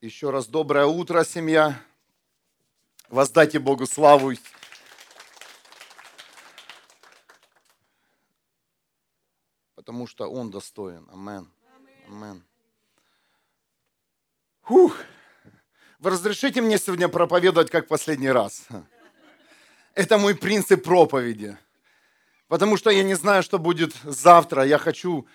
[0.00, 1.78] Еще раз доброе утро, семья.
[3.10, 4.32] Воздайте Богу славу.
[9.74, 11.06] Потому что Он достоин.
[11.12, 11.52] Амен.
[12.08, 12.42] Амен.
[14.62, 14.96] Фух.
[15.98, 18.68] Вы разрешите мне сегодня проповедовать как последний раз?
[19.92, 21.58] Это мой принцип проповеди.
[22.48, 24.64] Потому что я не знаю, что будет завтра.
[24.64, 25.28] Я хочу,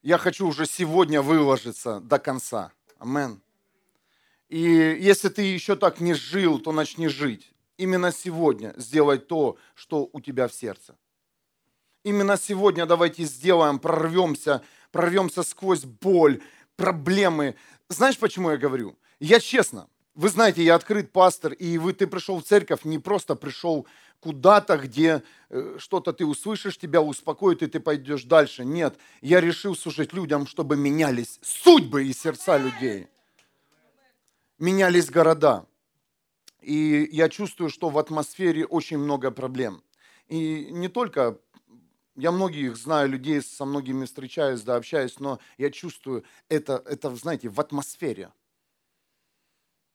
[0.00, 2.72] я хочу уже сегодня выложиться до конца.
[2.98, 3.42] Амен.
[4.48, 7.52] И если ты еще так не жил, то начни жить.
[7.76, 10.96] Именно сегодня сделай то, что у тебя в сердце.
[12.04, 16.40] Именно сегодня давайте сделаем, прорвемся, прорвемся сквозь боль,
[16.76, 17.56] проблемы.
[17.88, 18.96] Знаешь, почему я говорю?
[19.18, 23.34] Я честно, вы знаете, я открыт пастор, и вы, ты пришел в церковь, не просто
[23.34, 23.86] пришел
[24.20, 28.64] куда-то, где э, что-то ты услышишь, тебя успокоит, и ты пойдешь дальше.
[28.64, 33.08] Нет, я решил служить людям, чтобы менялись судьбы и сердца людей
[34.58, 35.66] менялись города.
[36.60, 39.82] И я чувствую, что в атмосфере очень много проблем.
[40.26, 41.38] И не только,
[42.16, 47.48] я многих знаю, людей со многими встречаюсь, да, общаюсь, но я чувствую это, это, знаете,
[47.48, 48.32] в атмосфере.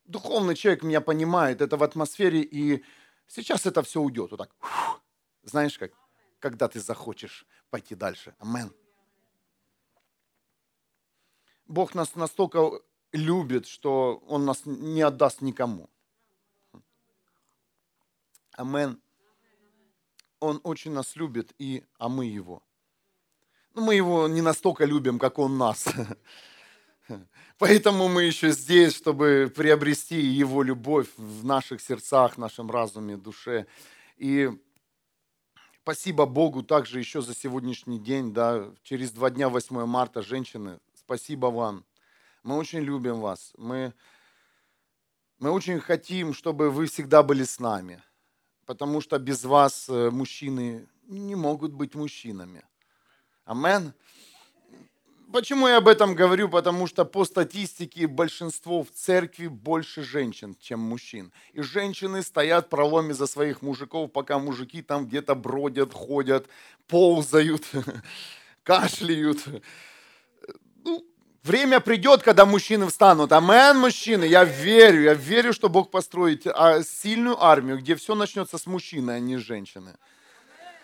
[0.06, 2.84] Духовный человек меня понимает, это в атмосфере, и
[3.28, 4.32] сейчас это все уйдет.
[4.32, 5.02] Вот так, фух,
[5.44, 5.92] знаешь как,
[6.40, 8.36] когда ты захочешь пойти дальше.
[8.40, 8.74] Амен.
[11.66, 12.82] Бог нас настолько
[13.14, 15.90] любит, что Он нас не отдаст никому.
[18.54, 19.02] Амен.
[20.40, 22.64] Он очень нас любит, и, а мы Его.
[23.74, 25.88] Ну, мы Его не настолько любим, как Он нас.
[27.58, 33.68] Поэтому мы еще здесь, чтобы приобрести Его любовь в наших сердцах, нашем разуме, душе.
[34.18, 34.50] И
[35.84, 38.34] спасибо Богу также еще за сегодняшний день.
[38.34, 41.86] Да, через два дня, 8 марта, женщины, спасибо вам
[42.44, 43.54] мы очень любим вас.
[43.58, 43.94] Мы,
[45.40, 48.02] мы очень хотим, чтобы вы всегда были с нами.
[48.66, 52.64] Потому что без вас э, мужчины не могут быть мужчинами.
[53.46, 53.94] Амен.
[55.32, 56.50] Почему я об этом говорю?
[56.50, 61.32] Потому что по статистике большинство в церкви больше женщин, чем мужчин.
[61.54, 66.48] И женщины стоят проломе за своих мужиков, пока мужики там где-то бродят, ходят,
[66.88, 67.64] ползают,
[68.64, 69.40] кашляют.
[69.48, 69.62] Ну,
[71.44, 73.32] Время придет, когда мужчины встанут.
[73.32, 78.60] Амен, мужчины, я верю, я верю, что Бог построит а, сильную армию, где все начнется
[78.60, 79.96] с мужчины, а не с женщины.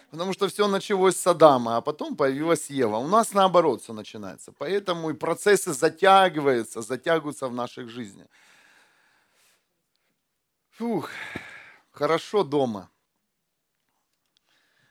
[0.10, 2.98] Потому что все началось с Адама, а потом появилась Ева.
[2.98, 4.52] У нас наоборот все начинается.
[4.52, 8.28] Поэтому и процессы затягиваются, затягиваются в наших жизнях.
[10.72, 11.12] Фух,
[11.92, 12.90] хорошо дома.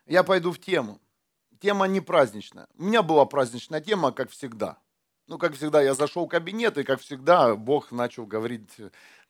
[0.06, 1.00] Я пойду в тему.
[1.60, 2.68] Тема не праздничная.
[2.78, 4.78] У меня была праздничная тема, как всегда–
[5.26, 8.70] ну, как всегда, я зашел в кабинет, и, как всегда, Бог начал говорить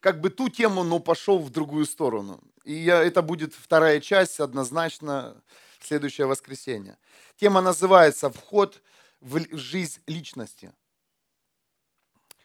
[0.00, 2.40] как бы ту тему, но пошел в другую сторону.
[2.64, 5.42] И я, это будет вторая часть, однозначно,
[5.80, 6.98] следующее воскресенье.
[7.36, 8.82] Тема называется «Вход
[9.20, 10.72] в жизнь личности».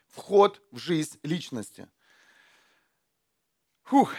[0.07, 1.87] Вход в жизнь личности.
[3.83, 4.13] Фух.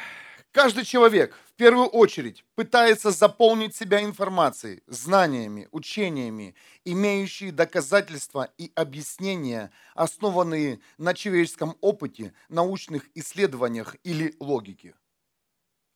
[0.51, 10.81] Каждый человек первую очередь пытается заполнить себя информацией, знаниями, учениями, имеющие доказательства и объяснения, основанные
[10.99, 14.97] на человеческом опыте, научных исследованиях или логике.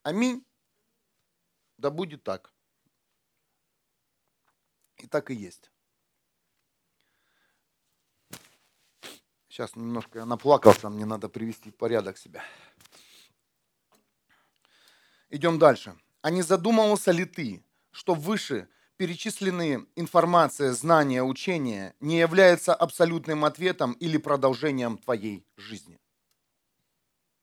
[0.03, 0.45] Аминь.
[1.77, 2.53] Да будет так.
[4.99, 5.69] И так и есть.
[9.49, 12.41] Сейчас немножко я наплакался, мне надо привести в порядок себя.
[15.29, 15.95] Идем дальше.
[16.21, 23.93] А не задумывался ли ты, что выше перечисленные информация, знания, учения не являются абсолютным ответом
[23.93, 25.99] или продолжением твоей жизни?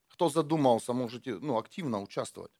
[0.09, 2.53] Кто задумался, можете ну, активно участвовать.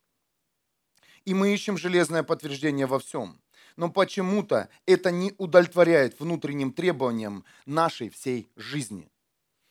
[1.25, 3.41] И мы ищем железное подтверждение во всем.
[3.77, 9.11] Но почему-то это не удовлетворяет внутренним требованиям нашей всей жизни.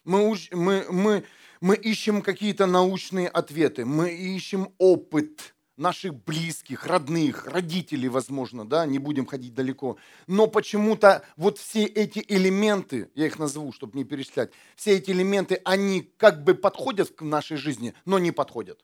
[0.03, 1.25] Мы, мы, мы,
[1.63, 8.99] мы ищем какие-то научные ответы, мы ищем опыт наших близких, родных, родителей, возможно, да, не
[8.99, 9.95] будем ходить далеко.
[10.27, 15.61] Но почему-то вот все эти элементы, я их назову, чтобы не перечислять, все эти элементы,
[15.63, 18.83] они как бы подходят к нашей жизни, но не подходят.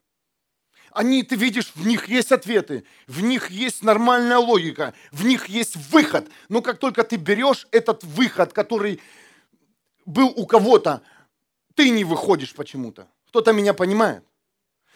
[0.93, 5.75] Они, ты видишь, в них есть ответы, в них есть нормальная логика, в них есть
[5.91, 6.29] выход.
[6.47, 9.01] Но как только ты берешь этот выход, который
[10.05, 11.03] был у кого-то,
[11.79, 13.07] ты не выходишь почему-то.
[13.29, 14.25] Кто-то меня понимает?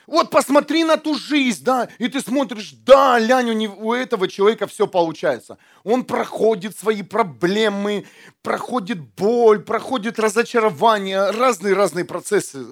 [0.06, 4.28] Вот посмотри на ту жизнь, да, и ты смотришь, да, лянь, у, него, у этого
[4.28, 5.58] человека все получается.
[5.86, 8.06] Он проходит свои проблемы,
[8.42, 12.66] проходит боль, проходит разочарование, разные-разные процессы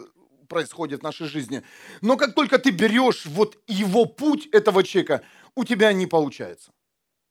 [0.49, 1.63] происходит в нашей жизни.
[2.01, 5.21] Но как только ты берешь вот его путь этого человека,
[5.55, 6.71] у тебя не получается.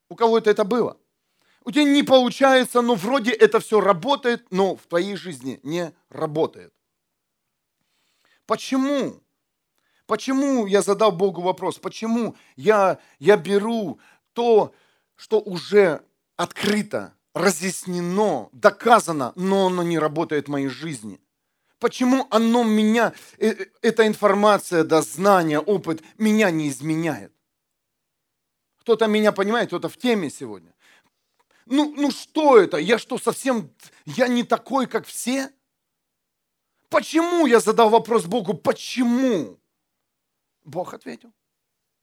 [0.08, 0.96] У кого-то это было.
[1.64, 6.72] У тебя не получается, но вроде это все работает, но в твоей жизни не работает.
[8.46, 9.22] Почему?
[10.06, 11.78] Почему я задал Богу вопрос?
[11.78, 14.00] Почему я, я беру
[14.32, 14.74] то,
[15.16, 16.02] что уже
[16.36, 21.20] открыто, разъяснено, доказано, но оно не работает в моей жизни?
[21.78, 27.32] Почему оно меня, э, э, эта информация, да, знание, опыт меня не изменяет?
[28.80, 30.74] Кто-то меня понимает, кто-то в теме сегодня.
[31.66, 32.76] Ну, ну что это?
[32.76, 33.74] Я что, совсем,
[34.06, 35.52] я не такой, как все?
[36.88, 39.60] Почему я задал вопрос Богу, почему?
[40.64, 41.32] Бог ответил.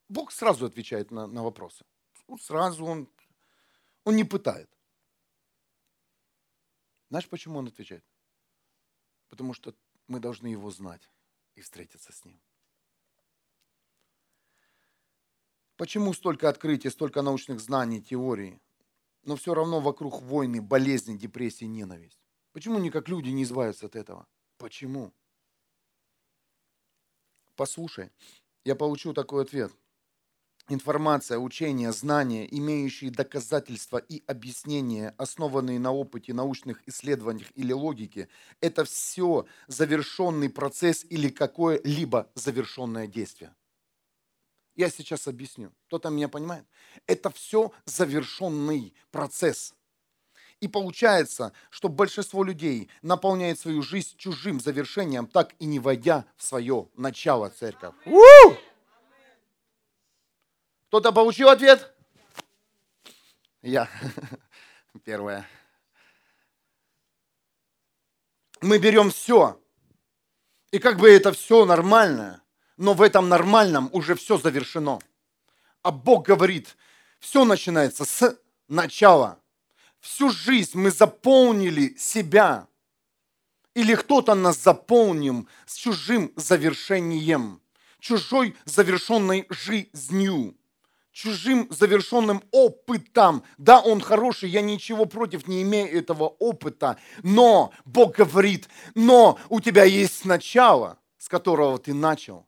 [0.09, 1.85] Бог сразу отвечает на, на вопросы.
[2.39, 3.09] Сразу он,
[4.05, 4.69] он не пытает.
[7.09, 8.03] Знаешь, почему он отвечает?
[9.29, 9.73] Потому что
[10.07, 11.09] мы должны его знать
[11.55, 12.39] и встретиться с ним.
[15.75, 18.59] Почему столько открытий, столько научных знаний, теорий,
[19.23, 22.19] но все равно вокруг войны, болезни, депрессии, ненависть?
[22.53, 24.27] Почему никак люди не избавятся от этого?
[24.57, 25.13] Почему?
[27.55, 28.11] Послушай,
[28.65, 29.71] я получу такой ответ.
[30.69, 38.29] Информация, учение, знания, имеющие доказательства и объяснения, основанные на опыте, научных исследованиях или логике,
[38.61, 43.55] это все завершенный процесс или какое-либо завершенное действие.
[44.77, 45.73] Я сейчас объясню.
[45.87, 46.63] Кто-то меня понимает?
[47.07, 49.73] Это все завершенный процесс.
[50.59, 56.43] И получается, что большинство людей наполняет свою жизнь чужим завершением, так и не войдя в
[56.43, 57.95] свое начало церковь.
[60.89, 61.91] Кто-то получил ответ?
[63.63, 63.89] Я.
[65.03, 65.47] Первое.
[68.61, 69.59] Мы берем все.
[70.69, 72.43] И как бы это все нормально–
[72.77, 74.99] но в этом нормальном уже все завершено.
[75.81, 76.77] А Бог говорит,
[77.19, 78.37] все начинается с
[78.67, 79.39] начала.
[79.99, 82.67] Всю жизнь мы заполнили себя.
[83.73, 87.61] Или кто-то нас заполним с чужим завершением,
[87.99, 90.55] чужой завершенной жизнью,
[91.11, 93.43] чужим завершенным опытом.
[93.57, 99.59] Да, он хороший, я ничего против не имею этого опыта, но Бог говорит, но у
[99.59, 102.46] тебя есть начало, с которого ты начал.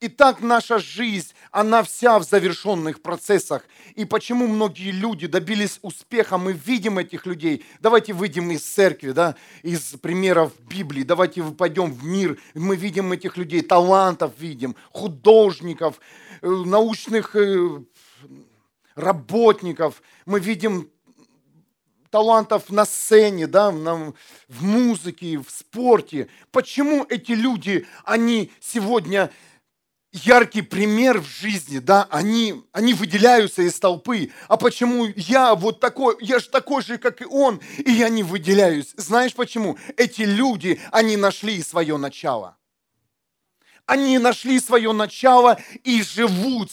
[0.00, 3.64] И так наша жизнь, она вся в завершенных процессах.
[3.94, 7.64] И почему многие люди добились успеха, мы видим этих людей.
[7.80, 11.04] Давайте выйдем из церкви, да, из примеров Библии.
[11.04, 12.38] Давайте пойдем в мир.
[12.54, 16.00] Мы видим этих людей, талантов видим, художников,
[16.42, 17.80] э, научных э,
[18.96, 20.02] работников.
[20.26, 20.90] Мы видим
[22.10, 26.28] талантов на сцене, да, в музыке, в спорте.
[26.52, 29.30] Почему эти люди, они сегодня
[30.14, 34.30] яркий пример в жизни, да, они, они выделяются из толпы.
[34.48, 38.22] А почему я вот такой, я же такой же, как и он, и я не
[38.22, 38.94] выделяюсь?
[38.96, 39.76] Знаешь почему?
[39.96, 42.56] Эти люди, они нашли свое начало.
[43.86, 46.70] Они нашли свое начало и живут,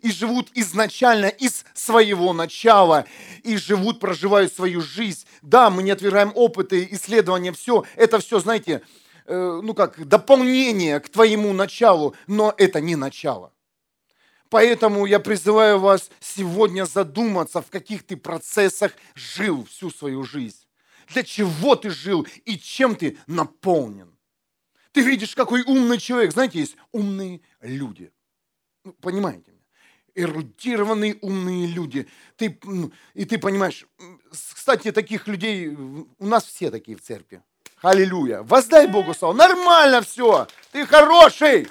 [0.00, 3.06] и живут изначально из своего начала,
[3.44, 5.24] и живут, проживают свою жизнь.
[5.40, 7.84] Да, мы не отвергаем опыты, исследования, все.
[7.96, 8.82] Это все, знаете,
[9.34, 13.52] ну как, дополнение к твоему началу, но это не начало.
[14.48, 20.66] Поэтому я призываю вас сегодня задуматься, в каких ты процессах жил всю свою жизнь.
[21.08, 24.16] Для чего ты жил и чем ты наполнен.
[24.92, 26.32] Ты видишь, какой умный человек.
[26.32, 28.12] Знаете, есть умные люди.
[28.84, 29.52] Ну, понимаете?
[30.14, 32.06] эрудированные умные люди.
[32.36, 33.86] Ты, ну, и ты понимаешь,
[34.30, 37.42] кстати, таких людей, у нас все такие в церкви.
[37.82, 38.42] Аллилуйя.
[38.42, 39.34] Воздай Богу славу.
[39.34, 40.46] Нормально все.
[40.72, 41.68] Ты хороший.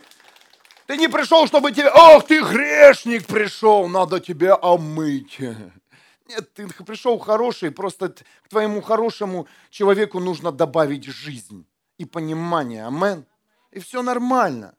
[0.87, 1.89] Ты не пришел, чтобы тебе...
[1.91, 5.39] Ох, ты грешник пришел, надо тебя омыть.
[5.39, 11.67] Нет, ты пришел хороший, просто к твоему хорошему человеку нужно добавить жизнь
[11.99, 12.87] и понимание.
[12.87, 13.25] Амен.
[13.71, 14.73] И все нормально.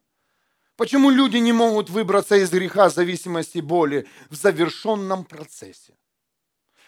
[0.76, 5.94] Почему люди не могут выбраться из греха, зависимости, боли в завершенном процессе?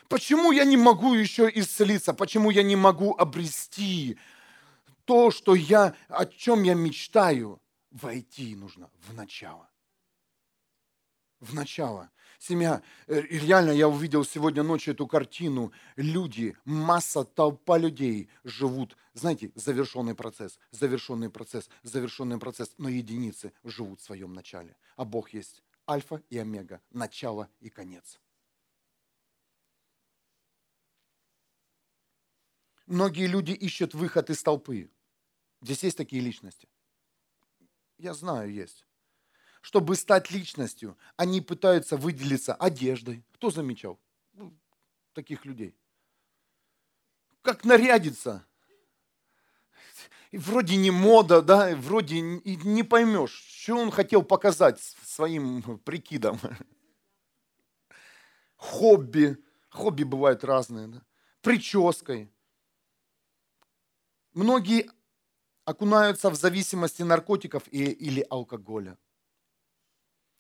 [0.09, 2.13] Почему я не могу еще исцелиться?
[2.13, 4.19] Почему я не могу обрести
[5.13, 9.69] то, что я, о чем я мечтаю, войти нужно в начало.
[11.39, 12.11] В начало.
[12.39, 15.71] Семья, э, реально я увидел сегодня ночью эту картину.
[15.97, 24.01] Люди, масса, толпа людей живут, знаете, завершенный процесс, завершенный процесс, завершенный процесс, но единицы живут
[24.01, 24.79] в своем начале.
[24.97, 28.19] А Бог есть альфа и омега, начало и конец.
[32.87, 34.89] Многие люди ищут выход из толпы.
[35.63, 36.69] Здесь есть такие личности.
[37.97, 38.85] Я знаю, есть.
[39.61, 43.25] Чтобы стать личностью, они пытаются выделиться одеждой.
[43.35, 44.01] Кто замечал?
[44.33, 44.53] Ну,
[45.13, 45.77] таких людей.
[47.43, 48.45] Как нарядиться.
[50.33, 56.41] И вроде не мода, да, и вроде не поймешь, что он хотел показать своим прикидом.
[58.57, 59.37] Хобби.
[59.71, 60.89] Хобби бывают разные.
[60.89, 61.03] Да?
[61.41, 62.33] Прической.
[64.33, 64.91] Многие
[65.65, 68.99] окунаются в зависимости наркотиков и, или алкоголя.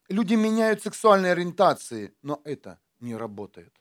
[0.08, 3.74] Люди меняют сексуальные ориентации, но это не работает.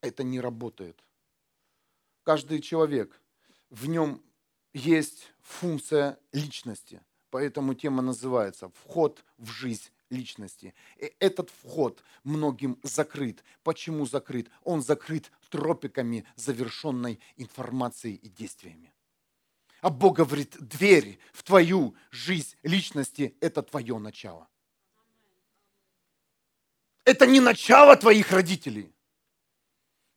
[0.00, 1.02] Это не работает.
[2.24, 3.20] Каждый человек,
[3.70, 4.22] в нем
[4.74, 7.02] есть функция личности.
[7.30, 10.74] Поэтому тема называется «Вход в жизнь личности.
[10.98, 13.42] И этот вход многим закрыт.
[13.62, 14.50] Почему закрыт?
[14.62, 18.92] Он закрыт тропиками завершенной информацией и действиями.
[19.82, 24.48] А Бог говорит, дверь в твою жизнь личности– это твое начало.
[27.04, 28.94] Это не начало твоих родителей.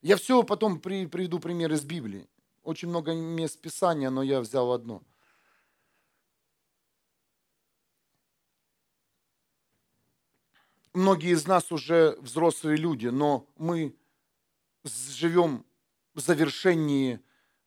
[0.01, 2.29] Я все потом приведу пример из Библии.
[2.63, 5.03] Очень много мест Писания, но я взял одно–
[10.95, 13.95] многие из нас уже взрослые люди, но мы
[14.83, 15.65] живем
[16.13, 17.19] в завершении,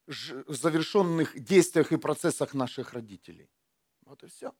[0.08, 3.50] завершенных действиях и процессах наших родителей.
[4.04, 4.52] Вот и все.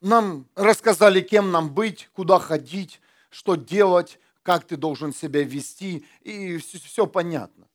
[0.00, 3.00] Нам рассказали, кем нам быть, куда ходить,
[3.30, 7.68] что делать, как ты должен себя вести, и все, все понятно.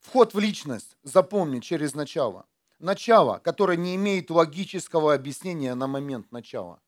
[0.00, 2.46] Вход в личность, запомни, через начало
[2.80, 6.80] начало, которое не имеет логического объяснения на момент начала.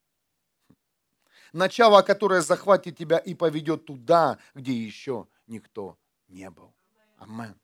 [1.53, 5.99] Начало, которое захватит тебя и поведет туда, где еще никто
[6.33, 6.75] не был.
[7.19, 7.55] Амен.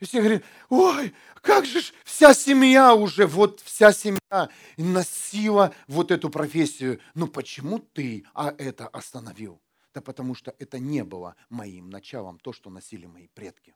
[0.00, 4.48] И все говорят, ой, как же ж вся семья уже, вот вся семья
[4.78, 7.00] носила вот эту профессию.
[7.14, 9.60] Ну почему ты а это остановил?
[9.92, 13.74] Да потому что это не было моим началом, то, что носили мои предки.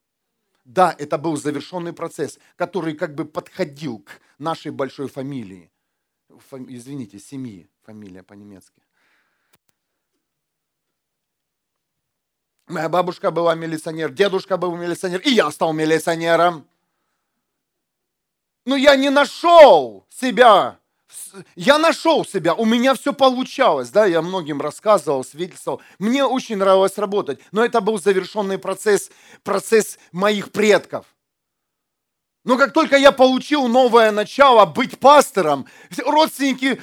[0.64, 5.70] Да, это был завершенный процесс, который как бы подходил к нашей большой фамилии.
[6.30, 8.82] Фам, извините, семьи, фамилия по-немецки.
[12.66, 16.66] Моя бабушка была милиционер, дедушка был милиционер, и я стал милиционером.
[18.64, 20.78] Но я не нашел себя
[21.56, 25.80] я нашел себя, у меня все получалось, да, я многим рассказывал, свидетельствовал.
[25.98, 29.10] Мне очень нравилось работать, но это был завершенный процесс,
[29.42, 31.06] процесс моих предков.
[32.44, 35.66] Но как только я получил новое начало быть пастором,
[36.04, 36.80] родственники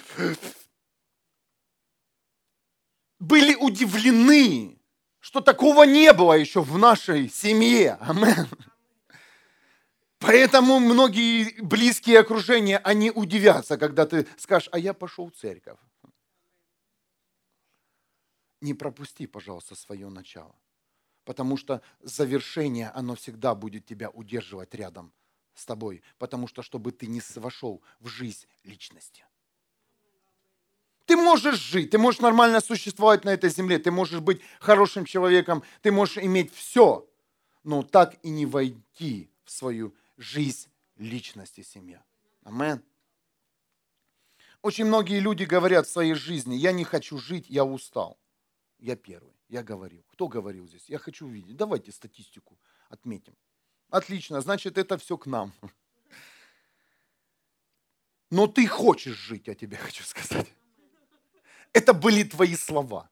[3.19, 4.79] были удивлены,
[5.31, 7.93] что такого не было еще в нашей семье.
[8.01, 8.49] Амен.
[10.19, 15.79] Поэтому многие близкие окружения, они удивятся, когда ты скажешь, а я пошел в церковь.
[18.59, 20.53] Не пропусти, пожалуйста, свое начало.
[21.23, 25.13] Потому что завершение, оно всегда будет тебя удерживать рядом
[25.53, 26.03] с тобой.
[26.17, 29.23] Потому что, чтобы ты не вошел в жизнь личности.
[31.11, 35.61] Ты можешь жить, ты можешь нормально существовать на этой земле, ты можешь быть хорошим человеком,
[35.81, 37.05] ты можешь иметь все,
[37.65, 42.01] но так и не войти в свою жизнь личности семья.
[42.43, 42.81] Амен.
[44.61, 48.17] Очень многие люди говорят в своей жизни, я не хочу жить, я устал.
[48.79, 50.05] Я первый, я говорил.
[50.13, 50.87] Кто говорил здесь?
[50.87, 51.57] Я хочу увидеть.
[51.57, 53.35] Давайте статистику отметим.
[53.89, 55.51] Отлично, значит, это все к нам.
[58.29, 60.55] Но ты хочешь жить, я тебе хочу сказать.
[61.73, 63.09] Это были твои слова.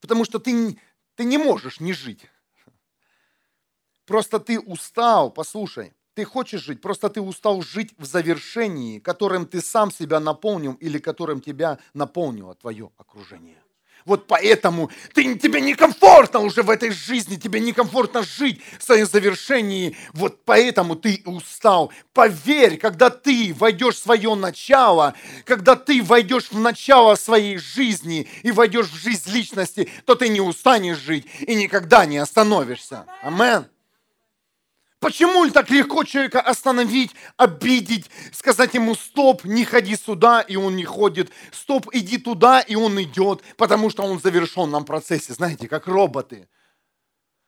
[0.00, 0.78] Потому что ты,
[1.16, 2.26] ты не можешь не жить.
[4.06, 5.94] Просто ты устал, послушай.
[6.14, 10.98] Ты хочешь жить, просто ты устал жить в завершении, которым ты сам себя наполнил или
[10.98, 13.62] которым тебя наполнило твое окружение.
[14.04, 19.96] Вот поэтому ты, тебе некомфортно уже в этой жизни, тебе некомфортно жить в своем завершении.
[20.12, 21.92] Вот поэтому ты устал.
[22.12, 25.14] Поверь, когда ты войдешь в свое начало,
[25.44, 30.40] когда ты войдешь в начало своей жизни и войдешь в жизнь личности, то ты не
[30.40, 33.04] устанешь жить и никогда не остановишься.
[33.22, 33.64] Аминь.
[35.00, 40.84] Почему так легко человека остановить, обидеть, сказать ему стоп, не ходи сюда, и он не
[40.84, 45.86] ходит, стоп, иди туда, и он идет, потому что он в завершенном процессе, знаете, как
[45.86, 46.48] роботы.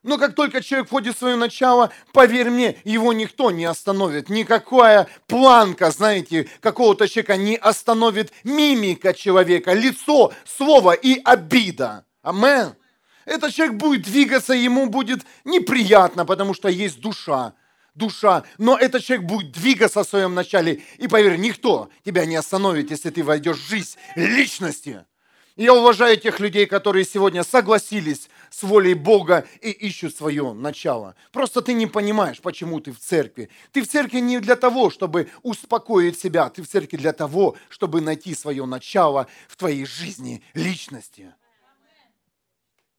[0.03, 4.31] Но как только человек входит в свое начало, поверь мне, его никто не остановит.
[4.31, 12.07] Никакая планка, знаете, какого-то человека не остановит мимика человека, лицо, слово и обида.
[12.23, 12.75] Амен.
[13.31, 17.55] Этот человек будет двигаться, ему будет неприятно, потому что есть душа.
[17.95, 20.83] душа, но этот человек будет двигаться в своем начале.
[20.99, 25.05] И поверь, никто тебя не остановит, если ты войдешь в жизнь личности.
[25.55, 31.15] Я уважаю тех людей, которые сегодня согласились с волей Бога и ищут свое начало.
[31.31, 33.49] Просто ты не понимаешь, почему ты в церкви.
[33.71, 38.01] Ты в церкви не для того, чтобы успокоить себя, ты в церкви для того, чтобы
[38.01, 41.33] найти свое начало в твоей жизни, личности.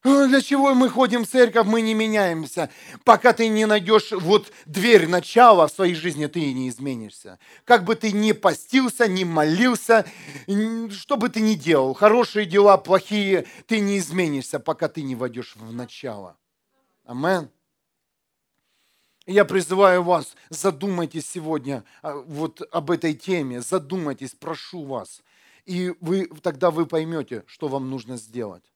[0.04, 2.72] Для чего мы ходим в церковь, мы не меняемся.
[3.04, 7.38] Пока ты не найдешь вот дверь начала в своей жизни, ты не изменишься.
[7.66, 10.06] Как бы ты ни постился, ни молился,
[10.90, 15.56] что бы ты ни делал, хорошие дела, плохие, ты не изменишься, пока ты не войдешь
[15.56, 16.36] в начало.
[17.06, 17.50] Амен.
[19.28, 25.22] Я призываю вас, задумайтесь сегодня а, вот об этой теме, задумайтесь, прошу вас.
[25.68, 28.71] И вы, тогда вы поймете, что вам нужно сделать.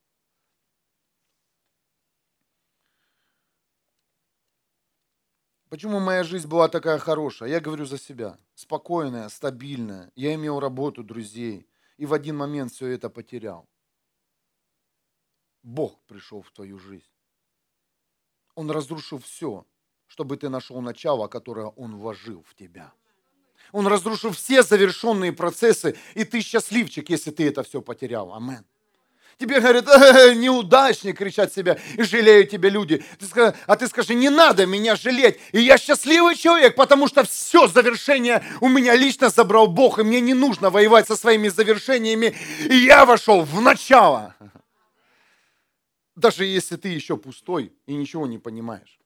[5.75, 7.49] Почему моя жизнь была такая хорошая?
[7.49, 8.37] Я говорю за себя.
[8.53, 10.09] Спокойная, стабильная.
[10.15, 11.67] Я имел работу, друзей.
[11.97, 13.67] И в один момент все это потерял.
[15.63, 17.11] Бог пришел в твою жизнь.
[18.55, 19.67] Он разрушил все,
[20.07, 22.93] чтобы ты нашел начало, которое Он вложил в тебя.
[23.73, 28.33] Он разрушил все завершенные процессы, и ты счастливчик, если ты это все потерял.
[28.33, 28.63] Аминь.
[29.37, 33.03] Тебе говорят, э, неудачник, кричат себя, и жалеют тебя люди.
[33.19, 37.25] Ты скажи, а ты скажи, не надо меня жалеть, и я счастливый человек, потому что
[37.25, 42.33] все завершение у меня лично забрал Бог, и мне не нужно воевать со своими завершениями,
[42.69, 44.35] и я вошел в начало.
[46.15, 48.99] Даже если ты еще пустой и ничего не понимаешь.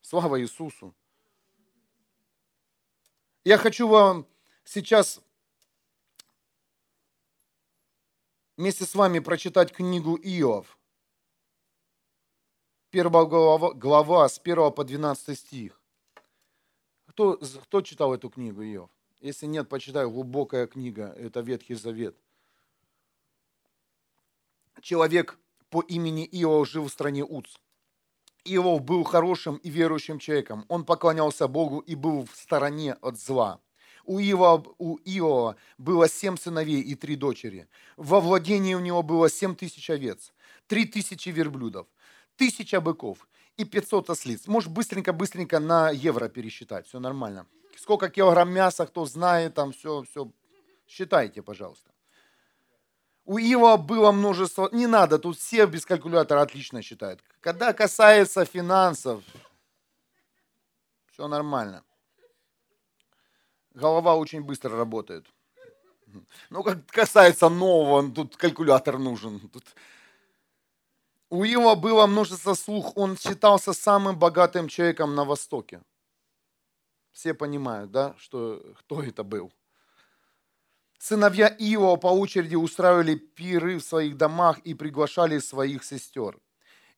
[0.00, 0.94] Слава Иисусу.
[3.44, 4.26] Я хочу вам
[4.64, 5.20] сейчас
[8.60, 10.78] вместе с вами прочитать книгу Иов.
[12.90, 15.80] Первая глава, глава с 1 по 12 стих.
[17.06, 18.90] Кто, кто читал эту книгу Иов?
[19.20, 22.14] Если нет, почитай, глубокая книга, это Ветхий Завет.
[24.82, 25.38] Человек
[25.70, 27.56] по имени Иов жил в стране Уц.
[28.44, 30.66] Иов был хорошим и верующим человеком.
[30.68, 33.58] Он поклонялся Богу и был в стороне от зла.
[34.10, 37.68] У Иова, у Иова было семь сыновей и три дочери.
[37.96, 40.32] Во владении у него было семь тысяч овец,
[40.66, 41.86] три тысячи верблюдов,
[42.34, 44.48] тысяча быков и 500 ослиц.
[44.48, 47.46] Можешь быстренько-быстренько на евро пересчитать, все нормально.
[47.76, 50.28] Сколько килограмм мяса, кто знает, там все, все.
[50.88, 51.92] Считайте, пожалуйста.
[53.24, 57.22] У Ива было множество, не надо, тут все без калькулятора отлично считают.
[57.40, 59.22] Когда касается финансов,
[61.12, 61.84] все нормально
[63.74, 65.26] голова очень быстро работает.
[66.50, 69.40] Ну, как касается нового, тут калькулятор нужен.
[69.48, 69.64] Тут...
[71.28, 75.80] У Иова было множество слух, он считался самым богатым человеком на Востоке.
[77.12, 79.52] Все понимают, да, что, кто это был.
[80.98, 86.38] Сыновья Иова по очереди устраивали пиры в своих домах и приглашали своих сестер.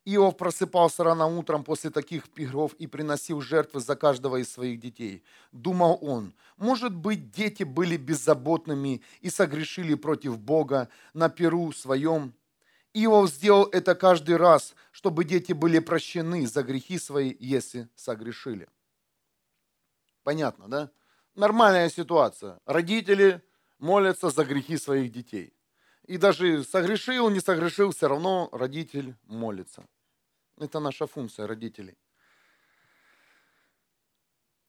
[0.05, 5.23] Иов просыпался рано утром после таких пиров и приносил жертвы за каждого из своих детей.
[5.53, 12.35] Думал он, может быть, дети были беззаботными и согрешили против Бога на пиру своем.
[12.95, 18.69] Иов сделал это каждый раз, чтобы дети были прощены за грехи свои, если согрешили.
[20.25, 20.91] Понятно, да?
[21.35, 22.61] Нормальная ситуация.
[22.67, 23.41] Родители
[23.79, 25.55] молятся за грехи своих детей.
[26.07, 29.85] И даже согрешил, не согрешил, все равно родитель молится.
[30.63, 31.99] Это наша функция родителей.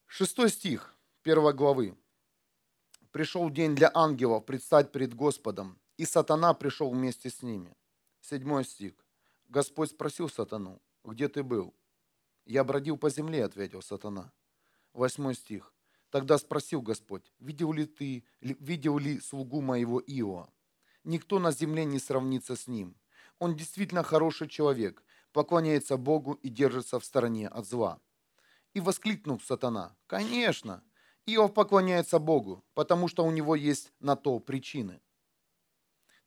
[0.08, 1.96] Шестой стих первой главы.
[3.12, 7.78] Пришел день для ангелов предстать перед Господом, и сатана пришел вместе с ними.
[8.22, 8.96] Седьмой стих.
[9.50, 11.76] Господь спросил сатану, где ты был?
[12.46, 14.34] Я бродил по земле, ответил сатана.
[14.94, 15.76] Восьмой стих.
[16.10, 20.50] Тогда спросил Господь, видел ли ты, видел ли слугу моего Иоа?
[21.04, 22.96] никто на земле не сравнится с ним.
[23.40, 28.00] Он действительно хороший человек, поклоняется Богу и держится в стороне от зла.
[28.74, 30.84] И воскликнул сатана, конечно,
[31.26, 35.02] Иов поклоняется Богу, потому что у него есть на то причины.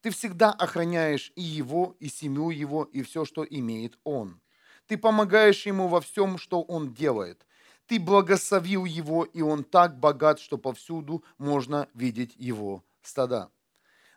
[0.01, 4.41] Ты всегда охраняешь и его, и семью его, и все, что имеет он.
[4.87, 7.47] Ты помогаешь ему во всем, что он делает.
[7.87, 13.51] Ты благословил его, и он так богат, что повсюду можно видеть его стада.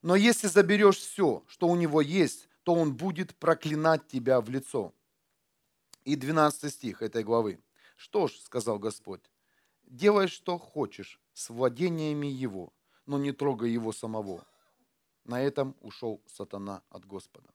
[0.02, 4.94] Но если заберешь все, что у него есть, то он будет проклинать тебя в лицо.
[6.04, 7.60] И 12 стих этой главы.
[7.96, 9.22] Что ж, сказал Господь,
[9.84, 12.74] делай, что хочешь с владениями его,
[13.06, 14.46] но не трогай его самого.
[15.26, 17.50] На этом ушел сатана от Господа.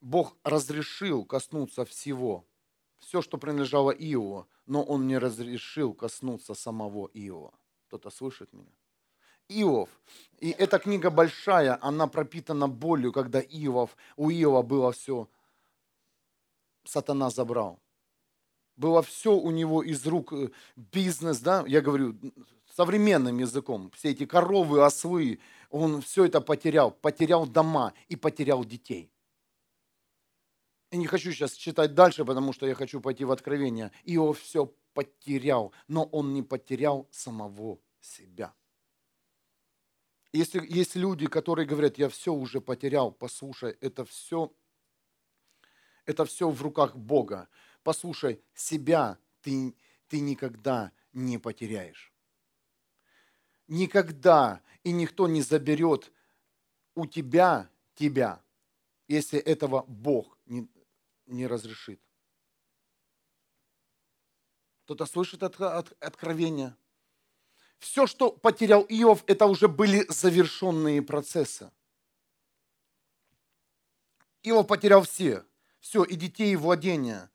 [0.00, 2.46] Бог разрешил коснуться всего
[3.00, 7.52] все, что принадлежало Иову, но он не разрешил коснуться самого Иова.
[7.86, 8.72] Кто-то слышит меня?
[9.50, 9.88] Иов.
[10.38, 15.28] И эта книга большая, она пропитана болью, когда Иов, у Иова было все,
[16.84, 17.78] сатана забрал.
[18.76, 22.16] Было все у него из рук, э, бизнес, да, я говорю
[22.74, 29.10] современным языком, все эти коровы, ослы, он все это потерял, потерял дома и потерял детей.
[30.90, 33.92] Я не хочу сейчас читать дальше, потому что я хочу пойти в откровение.
[34.04, 38.54] Иов все потерял, но он не потерял самого себя.
[40.32, 44.52] Если есть люди, которые говорят, я все уже потерял, послушай, это все,
[46.06, 47.48] это все в руках Бога.
[47.82, 49.74] Послушай, себя ты,
[50.08, 52.12] ты никогда не потеряешь.
[53.66, 56.12] Никогда и никто не заберет
[56.94, 58.42] у тебя тебя,
[59.08, 60.68] если этого Бог не,
[61.26, 62.00] не разрешит.
[64.84, 66.76] Кто-то слышит от, от, откровение?
[67.80, 71.72] Все, что потерял Иов, это уже были завершенные процессы.
[74.42, 75.44] Иов потерял все.
[75.80, 77.30] Все, и детей, и владения.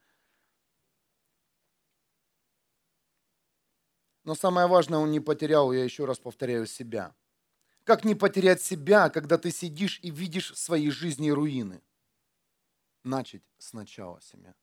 [4.24, 7.14] Но самое важное, он не потерял, я еще раз повторяю, себя.
[7.84, 11.84] Как не потерять себя, когда ты сидишь и видишь в своей жизни руины?
[13.06, 14.56] начать сначала себя.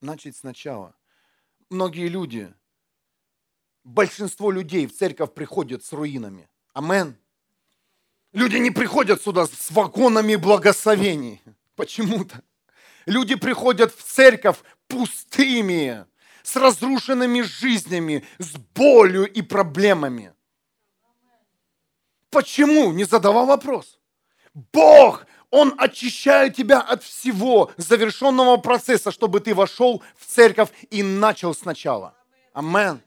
[0.00, 0.96] Начать сначала.
[1.68, 2.54] Многие люди,
[3.84, 6.48] большинство людей в церковь приходят с руинами.
[6.72, 7.16] Амен.
[8.32, 11.42] Люди не приходят сюда с вагонами благословений.
[11.76, 12.42] Почему-то.
[13.06, 16.06] Люди приходят в церковь пустыми,
[16.42, 20.32] с разрушенными жизнями, с болью и проблемами.
[22.30, 22.92] Почему?
[22.92, 23.98] Не задавал вопрос.
[24.54, 31.54] Бог он очищает тебя от всего завершенного процесса, чтобы ты вошел в церковь и начал
[31.54, 32.14] сначала.
[32.54, 33.02] Амен.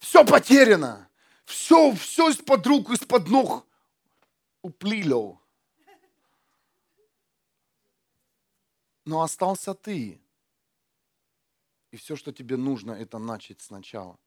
[0.00, 1.08] Все потеряно.
[1.44, 3.66] Все, все из-под рук, из-под ног
[4.62, 5.40] уплило.
[9.04, 10.20] Но остался ты.
[11.92, 14.18] И все, что тебе нужно, это начать сначала.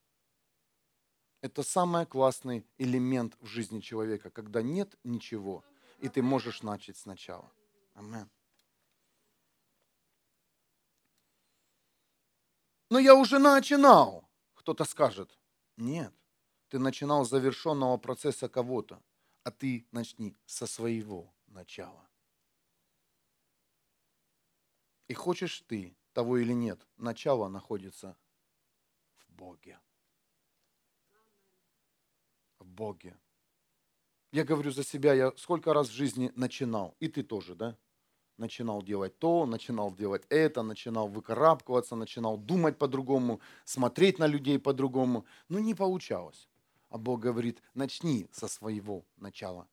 [1.41, 5.65] Это самый классный элемент в жизни человека, когда нет ничего–
[6.03, 7.49] и ты можешь начать сначала.
[7.93, 8.29] Амен.
[12.89, 14.29] Но я уже начинал.
[14.53, 15.39] Кто-то скажет,
[15.77, 16.13] нет,
[16.69, 19.01] ты начинал с завершенного процесса кого-то,
[19.43, 22.09] а ты начни со своего начала.
[25.07, 28.17] И хочешь ты того или нет, начало находится
[29.17, 29.79] в Боге.
[32.59, 33.17] В Боге.
[34.31, 37.77] Я говорю за себя, я сколько раз в жизни начинал, и ты тоже, да?
[38.43, 45.25] Начинал делать то, начинал делать это, начинал выкарабкиваться, начинал думать по-другому, смотреть на людей по-другому,
[45.47, 46.49] но не получалось.
[46.89, 49.65] А Бог говорит, начни со своего начала.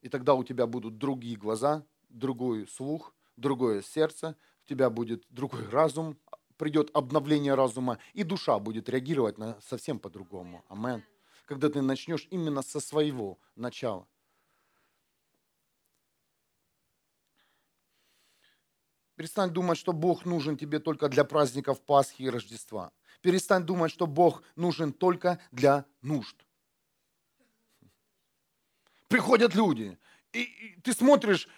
[0.00, 5.68] И тогда у тебя будут другие глаза, другой слух, другое сердце, у тебя будет другой
[5.68, 6.16] разум,
[6.56, 10.64] придет обновление разума, и душа будет реагировать на совсем по-другому.
[10.70, 11.02] Аминь
[11.46, 14.06] когда ты начнешь именно со своего начала.
[19.16, 22.92] Перестань думать, что Бог нужен тебе только для праздников Пасхи и Рождества.
[23.22, 26.36] Перестань думать, что Бог нужен только для нужд.
[29.08, 29.98] Приходят люди,
[30.32, 31.48] и, и ты смотришь,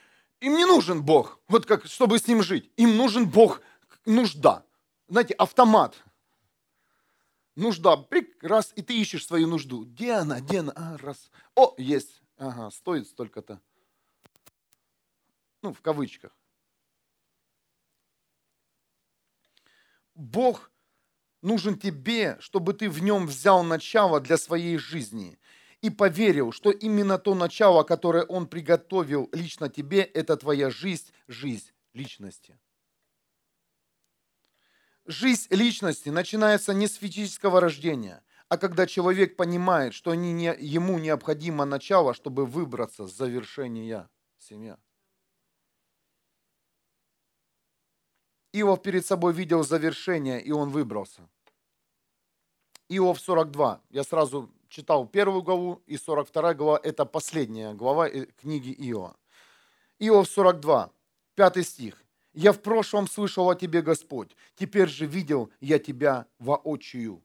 [0.41, 2.71] им не нужен Бог, вот как, чтобы с ним жить.
[2.77, 3.61] Им нужен Бог,
[4.07, 4.65] нужда.
[5.09, 5.97] Знаете, автомат
[7.57, 8.07] нужда,
[8.41, 9.85] раз, и ты ищешь свою нужду.
[9.85, 10.73] Где она, где она?
[10.77, 11.31] А, раз.
[11.57, 12.23] О, есть.
[12.37, 13.61] Ага, стоит столько-то.
[15.63, 16.38] Ну, в кавычках.
[20.19, 20.73] Бог
[21.43, 25.39] нужен тебе, чтобы ты в нем взял начало для своей жизни
[25.81, 31.71] и поверил, что именно то начало, которое Он приготовил лично тебе, это твоя жизнь, жизнь
[31.95, 32.59] личности.
[35.07, 41.65] Жизнь личности начинается не с физического рождения, а когда человек понимает, что не, ему необходимо
[41.65, 44.79] начало, чтобы выбраться с завершения семья.
[48.53, 51.29] Иов перед собой видел завершение, и он выбрался.
[52.89, 53.81] Иов 42.
[53.91, 59.17] Я сразу читал первую главу, и 42 глава– это последняя глава э, книги Иова.
[59.99, 60.91] Иов 42,
[61.35, 62.03] 5 стих.
[62.33, 67.23] Я в прошлом слышал о тебе, Господь, теперь же видел я тебя воочию.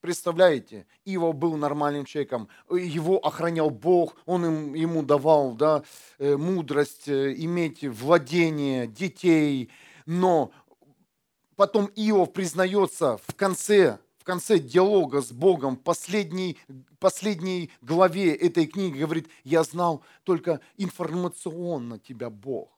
[0.00, 5.82] Представляете, Иов был нормальным человеком, его охранял Бог, он им, ему давал да,
[6.18, 9.70] э, мудрость, э, иметь владение, детей,
[10.10, 10.50] но
[11.54, 16.58] потом Иов признается в конце, в конце диалога с Богом, в последней,
[16.98, 22.72] последней главе этой книги, говорит, я знал только информационно тебя Бог.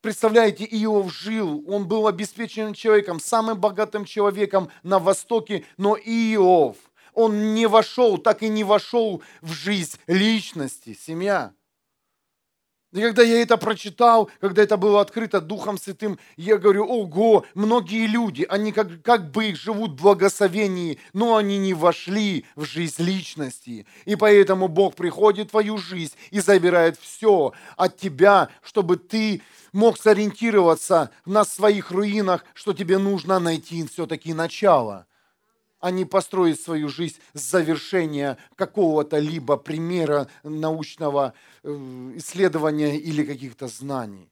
[0.00, 6.76] Представляете, Иов жил, он был обеспеченным человеком, самым богатым человеком на Востоке, но Иов,
[7.14, 11.54] он не вошел, так и не вошел в жизнь личности, семья.
[12.92, 18.06] И когда я это прочитал, когда это было открыто Духом Святым, я говорю, ого, многие
[18.06, 23.86] люди, они как, как бы живут в благословении, но они не вошли в жизнь личности.
[24.06, 29.42] И поэтому Бог приходит в твою жизнь и забирает все от тебя, чтобы ты
[29.74, 35.07] мог сориентироваться на своих руинах, что тебе нужно найти все-таки начало
[35.80, 41.68] а не построить свою жизнь с завершения какого-то либо примера научного э,
[42.16, 44.30] исследования или каких-то знаний.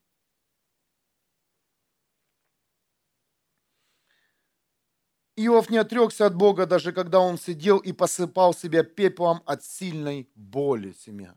[5.39, 10.27] Иов не отрекся от Бога, даже когда он сидел и посыпал себя пеплом от сильной
[10.33, 11.35] боли семья.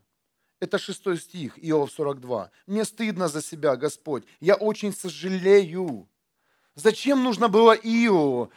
[0.59, 2.51] Это шестой стих, Иов 42.
[2.65, 6.07] «Мне стыдно за себя, Господь, я очень сожалею».
[6.75, 8.51] Зачем нужно было Иову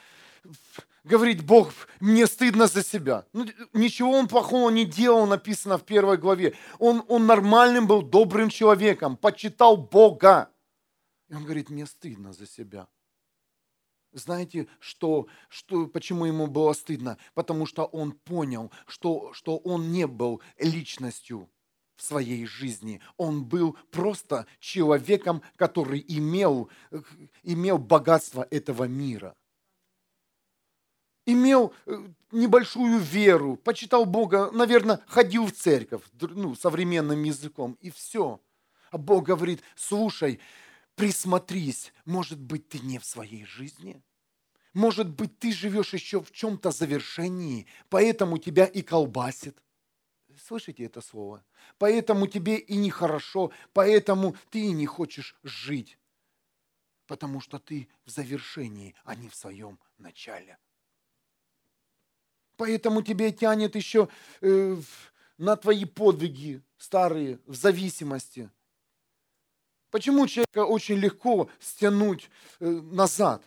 [1.04, 3.26] говорить, Бог, мне стыдно за себя.
[3.32, 6.56] Ну, ничего он плохого не делал, написано в первой главе.
[6.78, 10.50] Он, он нормальным был, добрым человеком, почитал Бога.
[11.28, 12.88] И он говорит, мне стыдно за себя.
[14.12, 17.18] Знаете, что, что, почему ему было стыдно?
[17.34, 21.50] Потому что он понял, что, что он не был личностью
[21.96, 23.00] в своей жизни.
[23.16, 26.70] Он был просто человеком, который имел,
[27.42, 29.34] имел богатство этого мира–
[31.26, 38.40] имел э, небольшую веру, почитал Бога, наверное, ходил в церковь, ну, современным языком, и все.
[38.90, 40.40] А Бог говорит, слушай,
[40.94, 44.02] присмотрись, может быть, ты не в своей жизни,
[44.72, 49.56] может быть, ты живешь еще в чем-то завершении, поэтому тебя и колбасит.
[50.36, 51.44] Слышите это слово?
[51.78, 55.96] Поэтому тебе и нехорошо, поэтому ты и не хочешь жить,
[57.06, 60.58] потому что ты в завершении, а не в своем начале.
[62.56, 64.08] Поэтому тебе тянет еще
[64.40, 64.76] э,
[65.38, 68.50] на твои подвиги старые, в зависимости.
[69.90, 73.42] Почему человека очень легко стянуть э, назад?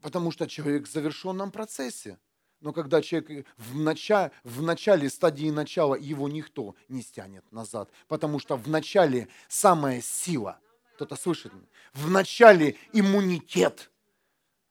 [0.00, 2.18] Потому что человек в завершенном процессе.
[2.60, 7.90] Но когда человек в, начале, в начале стадии начала, его никто не стянет назад.
[8.08, 10.58] Потому что в начале самая сила.
[10.94, 11.52] Кто-то слышит?
[11.94, 13.90] В начале иммунитет.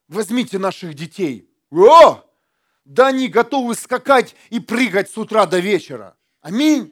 [0.07, 1.49] Возьмите наших детей.
[1.71, 2.28] О!
[2.89, 6.17] Да они готовы скакать и прыгать с утра до вечера.
[6.41, 6.91] Аминь.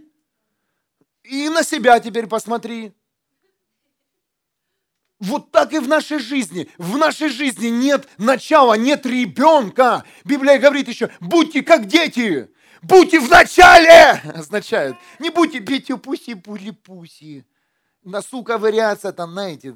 [1.24, 2.94] И на себя теперь посмотри.
[5.20, 6.70] Вот так и в нашей жизни.
[6.78, 10.06] В нашей жизни нет начала, нет ребенка.
[10.24, 12.48] Библия говорит еще, будьте как дети.
[12.84, 14.96] Будьте в начале, означает.
[15.18, 17.44] Не будьте бейте пуси пули пуси.
[18.04, 19.76] Носу ковыряться там, знаете.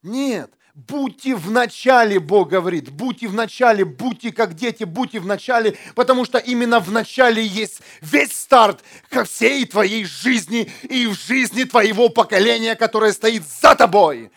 [0.00, 0.52] Нет,
[0.88, 6.24] будьте в начале, Бог говорит, будьте в начале, будьте как дети, будьте в начале, потому
[6.24, 12.08] что именно в начале есть весь старт ко всей твоей жизни и в жизни твоего
[12.08, 14.30] поколения, которое стоит за тобой.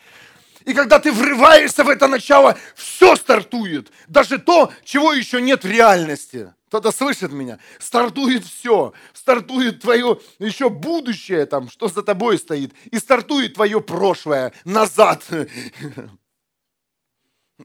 [0.66, 5.70] И когда ты врываешься в это начало, все стартует, даже то, чего еще нет в
[5.70, 6.54] реальности.
[6.68, 7.60] Кто-то слышит меня?
[7.80, 8.94] Стартует все.
[9.14, 12.74] Стартует твое еще будущее, там, что за тобой стоит.
[12.90, 15.24] И стартует твое прошлое назад.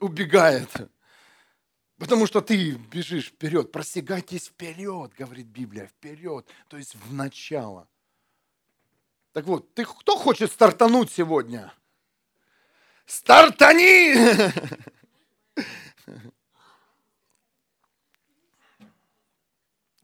[0.01, 0.71] Убегает.
[1.99, 3.73] Потому что ты бежишь вперед.
[3.73, 5.87] Просягайтесь вперед, говорит Библия.
[5.87, 6.47] Вперед.
[6.69, 7.89] То есть в начало.
[9.33, 11.73] Так вот, ты кто хочет стартануть сегодня?
[13.07, 14.15] Стартани!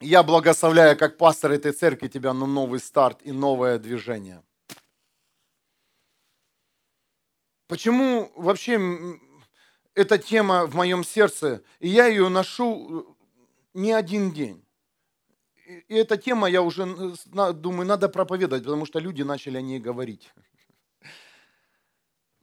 [0.00, 4.42] Я благословляю, как пастор этой церкви, тебя на новый старт и новое движение.
[7.66, 8.78] Почему вообще
[9.94, 13.12] эта тема в моем сердце, и я ее ношу э,
[13.74, 14.64] не один день.
[15.88, 16.87] И эта тема, я уже
[17.54, 20.30] думаю, надо проповедовать, потому что люди начали о ней говорить.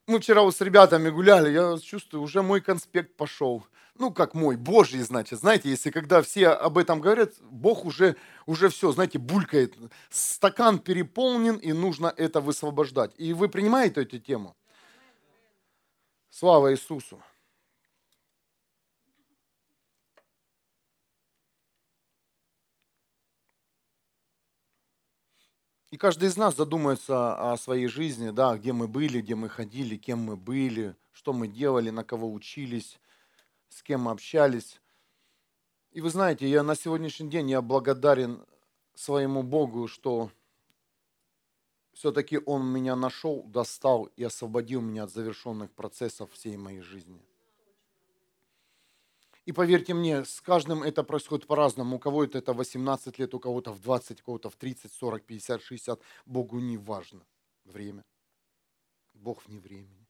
[0.08, 3.64] Мы вчера с ребятами гуляли, я чувствую, уже мой конспект пошел
[4.02, 5.40] ну, как мой, Божий, значит.
[5.40, 8.16] Знаете, если когда все об этом говорят, Бог уже,
[8.48, 9.76] уже все, знаете, булькает.
[10.10, 13.12] Стакан переполнен, и нужно это высвобождать.
[13.18, 14.56] И вы принимаете эту тему?
[16.32, 17.22] Слава Иисусу!
[25.98, 30.20] Каждый из нас задумается о своей жизни, да, где мы были, где мы ходили, кем
[30.20, 33.00] мы были, что мы делали, на кого учились,
[33.68, 34.80] с кем мы общались.
[35.92, 38.46] И вы знаете, я на сегодняшний день я благодарен
[38.96, 40.32] своему Богу, что
[41.92, 47.22] все-таки Он меня нашел, достал и освободил меня от завершенных процессов всей моей жизни.
[49.52, 51.98] И поверьте мне, с каждым это происходит по-разному.
[51.98, 55.62] У кого-то это 18 лет, у кого-то в 20, у кого-то в 30, 40, 50,
[55.62, 56.02] 60.
[56.26, 57.28] Богу не важно
[57.66, 58.06] время.
[59.14, 60.08] Бог вне времени.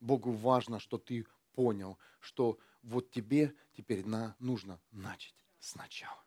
[0.00, 6.24] Богу важно, что ты понял, что вот тебе теперь на, нужно начать сначала.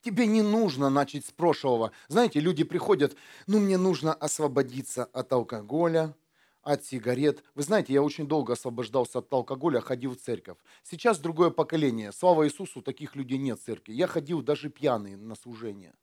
[0.00, 1.92] Тебе не нужно начать с прошлого.
[2.08, 3.14] Знаете, люди приходят,
[3.46, 6.16] ну мне нужно освободиться от алкоголя,
[6.62, 7.42] от сигарет.
[7.54, 10.58] Вы знаете, я очень долго освобождался от алкоголя, ходил в церковь.
[10.82, 12.12] Сейчас другое поколение.
[12.12, 13.92] Слава Иисусу, таких людей нет в церкви.
[13.92, 15.94] Я ходил даже пьяный на служение.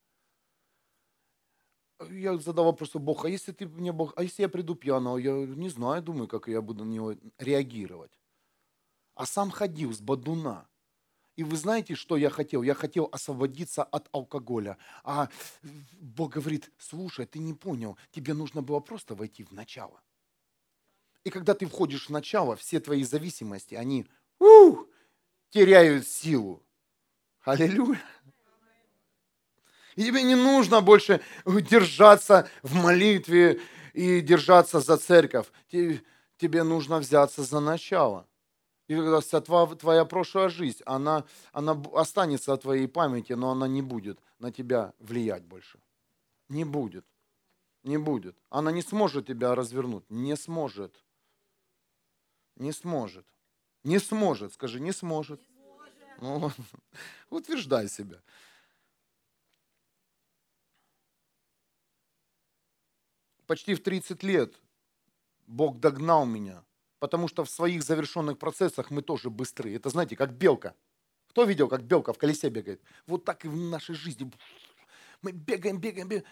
[2.10, 5.34] Я задал вопрос, Бог, а если ты мне Бог, а если я приду пьяного, я
[5.34, 8.12] не знаю, думаю, как я буду на него реагировать.
[9.16, 10.68] А сам ходил с бадуна.
[11.36, 12.64] И вы знаете, что я хотел?
[12.64, 14.78] Я хотел освободиться от алкоголя.
[15.04, 15.30] А
[16.00, 20.02] Бог говорит, слушай, ты не понял, тебе нужно было просто войти в начало.
[21.24, 24.08] И когда ты входишь в начало, все твои зависимости, они
[24.40, 24.86] у,
[25.50, 26.64] теряют силу.
[27.42, 28.02] Аллилуйя.
[29.96, 33.60] И тебе не нужно больше держаться в молитве
[33.94, 35.48] и держаться за церковь.
[35.70, 38.26] Тебе нужно взяться за начало.
[38.88, 43.82] И когда вся твоя прошлая жизнь, она, она останется в твоей памяти, но она не
[43.82, 45.80] будет на тебя влиять больше.
[46.48, 47.06] Не будет.
[47.84, 48.38] Не будет.
[48.50, 50.10] Она не сможет тебя развернуть.
[50.10, 51.04] Не сможет.
[52.60, 53.26] Не сможет.
[53.84, 54.54] Не сможет.
[54.54, 55.42] Скажи, не сможет.
[56.22, 56.52] Ну,
[57.30, 58.22] утверждай себя.
[63.48, 64.54] Почти в 30 лет
[65.48, 66.64] Бог догнал меня,
[67.00, 69.78] потому что в своих завершенных процессах мы тоже быстрые.
[69.78, 70.76] Это, знаете, как белка.
[71.30, 72.82] Кто видел, как белка в колесе бегает?
[73.08, 74.32] Вот так и в нашей жизни.
[75.22, 76.26] Мы бегаем, бегаем, бегаем.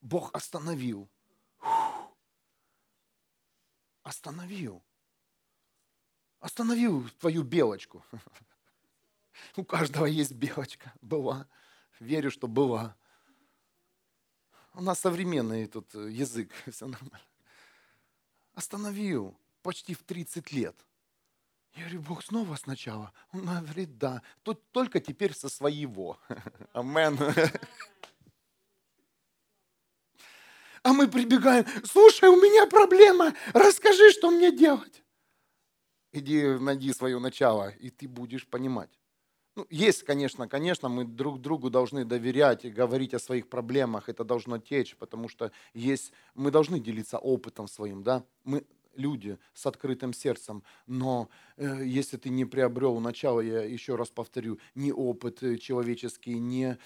[0.00, 1.08] Бог остановил.
[4.02, 4.85] Остановил.
[6.40, 8.04] Остановил твою белочку.
[9.56, 10.92] У каждого есть белочка.
[11.00, 11.46] Была.
[11.98, 12.96] Верю, что была.
[14.74, 16.52] У нас современный тут язык.
[16.70, 17.20] Все нормально.
[18.54, 20.76] Остановил почти в 30 лет.
[21.74, 23.12] Я говорю, Бог снова сначала?
[23.32, 24.22] Он говорит, да.
[24.42, 26.18] Тут только теперь со своего.
[26.72, 27.18] Амен.
[30.82, 35.02] А мы прибегаем, слушай, у меня проблема, расскажи, что мне делать
[36.16, 38.90] иди найди свое начало, и ты будешь понимать.
[39.56, 44.22] Ну, есть, конечно, конечно, мы друг другу должны доверять и говорить о своих проблемах, это
[44.22, 50.12] должно течь, потому что есть, мы должны делиться опытом своим, да, мы люди с открытым
[50.12, 55.56] сердцем, но э, если ты не приобрел начало, я еще раз повторю, ни опыт э,
[55.56, 56.76] человеческий, ни,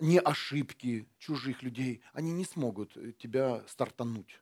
[0.00, 4.40] ни ошибки чужих людей, они не смогут э, тебя стартануть.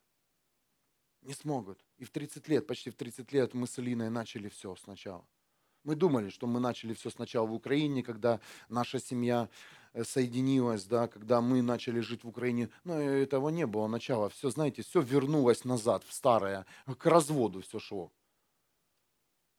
[1.23, 1.86] Не смогут.
[1.99, 5.27] И в 30 лет, почти в 30 лет мы с Алиной начали все сначала.
[5.85, 9.49] Мы думали, что мы начали все сначала в Украине, когда наша семья
[9.93, 12.71] э, соединилась, да, когда мы начали жить в Украине.
[12.85, 14.29] Но этого не было начала.
[14.29, 16.67] Все, знаете, все вернулось назад, в старое.
[16.99, 18.13] К разводу все шло.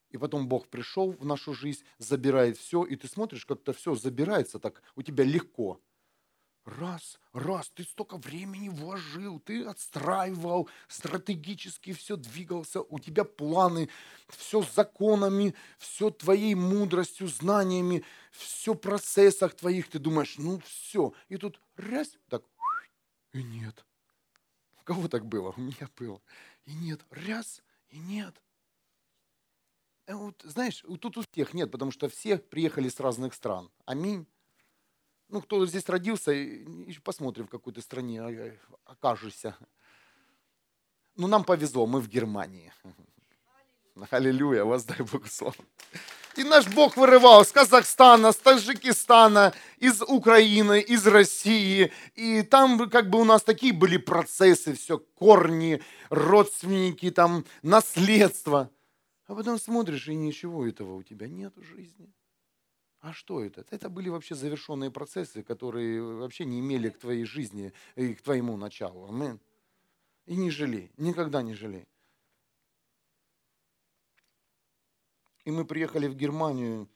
[0.10, 4.60] И потом Бог пришел в нашу жизнь, забирает все, и ты смотришь, как-то все забирается
[4.60, 5.82] так, у тебя легко.
[6.68, 13.88] Раз, раз, ты столько времени вложил, ты отстраивал, стратегически все двигался, у тебя планы,
[14.28, 21.14] все законами, все твоей мудростью, знаниями, все процессах твоих, ты думаешь, ну все.
[21.30, 22.44] И тут раз, так,
[23.32, 23.86] и нет.
[24.82, 25.54] У кого так было?
[25.56, 26.22] У меня было.
[26.66, 28.36] И нет, раз, и нет.
[30.06, 33.72] А вот, знаешь, тут у всех нет, потому что все приехали с разных стран.
[33.86, 34.28] Аминь.
[35.30, 36.34] Ну, кто здесь родился,
[37.04, 38.52] посмотрим, в какой то стране а,
[38.86, 39.58] окажешься.
[41.18, 42.72] Ну, нам повезло, мы в Германии.
[44.10, 45.56] Аллилуйя, воздай Богу славу.
[46.38, 51.92] И наш Бог вырывал с Казахстана, с Таджикистана, из Украины, из России.
[52.14, 58.70] И там как бы у нас такие были процессы, все, корни, родственники, там, наследство.
[59.26, 62.14] А потом смотришь, и ничего этого у тебя нет в жизни.
[63.00, 63.66] А что это?
[63.70, 68.58] Это были вообще завершенные процессы, которые вообще не имели к твоей жизни и к твоему
[68.58, 69.08] началу.
[69.08, 69.40] Амин.
[70.26, 71.88] И не жалей, никогда не жалей.
[75.46, 76.90] И мы приехали в Германию,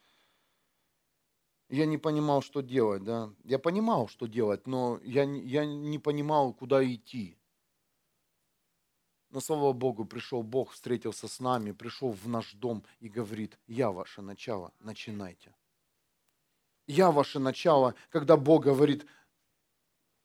[1.69, 3.33] Я не понимал, что делать, да.
[3.45, 7.37] Я понимал, что делать, но я, я не понимал, куда идти.
[9.29, 13.89] Но, слава Богу, пришел Бог, встретился с нами, пришел в наш дом и говорит, я
[13.89, 15.55] ваше начало, начинайте.
[16.91, 19.05] Я ваше начало, когда Бог говорит,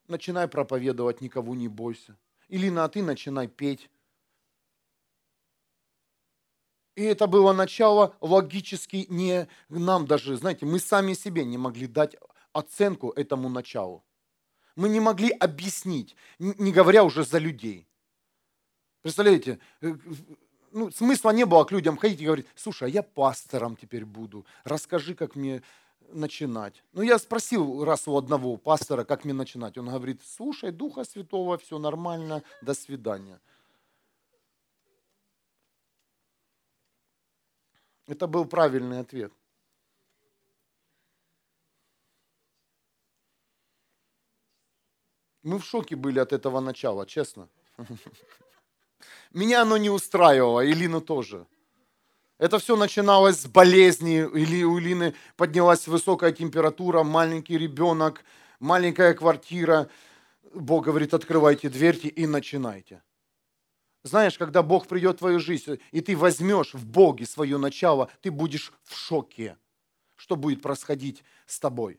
[0.08, 2.16] начинай проповедовать, никого не бойся.
[2.48, 3.88] Или на ты начинай петь.
[6.96, 12.16] И это было начало логически не нам даже, знаете, мы сами себе не могли дать
[12.52, 14.04] оценку этому началу.
[14.74, 17.86] Мы не могли объяснить, не говоря уже за людей.
[19.02, 19.94] Представляете, э,
[20.72, 24.44] ну, смысла не было к людям ходить и говорить, слушай, а я пастором теперь буду,
[24.64, 25.62] расскажи, как мне
[26.12, 26.82] начинать.
[26.92, 29.78] Ну, я спросил раз у одного пастора, как мне начинать.
[29.78, 33.40] Он говорит, слушай, Духа Святого, все нормально, до свидания.
[38.06, 39.32] Это был правильный ответ.
[45.42, 47.48] Мы в шоке были от этого начала, честно.
[49.32, 51.46] Меня оно не устраивало, Илину тоже.
[52.38, 58.24] Это все начиналось с болезни, или у Илины поднялась высокая температура, маленький ребенок,
[58.60, 59.88] маленькая квартира.
[60.54, 63.02] Бог говорит, открывайте дверьте и начинайте.
[64.02, 68.30] Знаешь, когда Бог придет в твою жизнь, и ты возьмешь в Боге свое начало, ты
[68.30, 69.56] будешь в шоке,
[70.14, 71.98] что будет происходить с тобой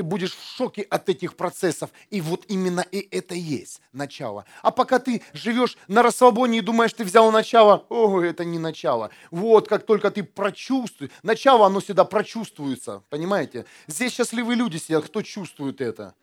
[0.00, 1.90] ты будешь в шоке от этих процессов.
[2.08, 4.46] И вот именно и это есть начало.
[4.62, 9.10] А пока ты живешь на расслабоне и думаешь, ты взял начало, о, это не начало.
[9.30, 13.66] Вот, как только ты прочувствуешь, начало, оно всегда прочувствуется, понимаете?
[13.88, 16.14] Здесь счастливые люди сидят, кто чувствует это.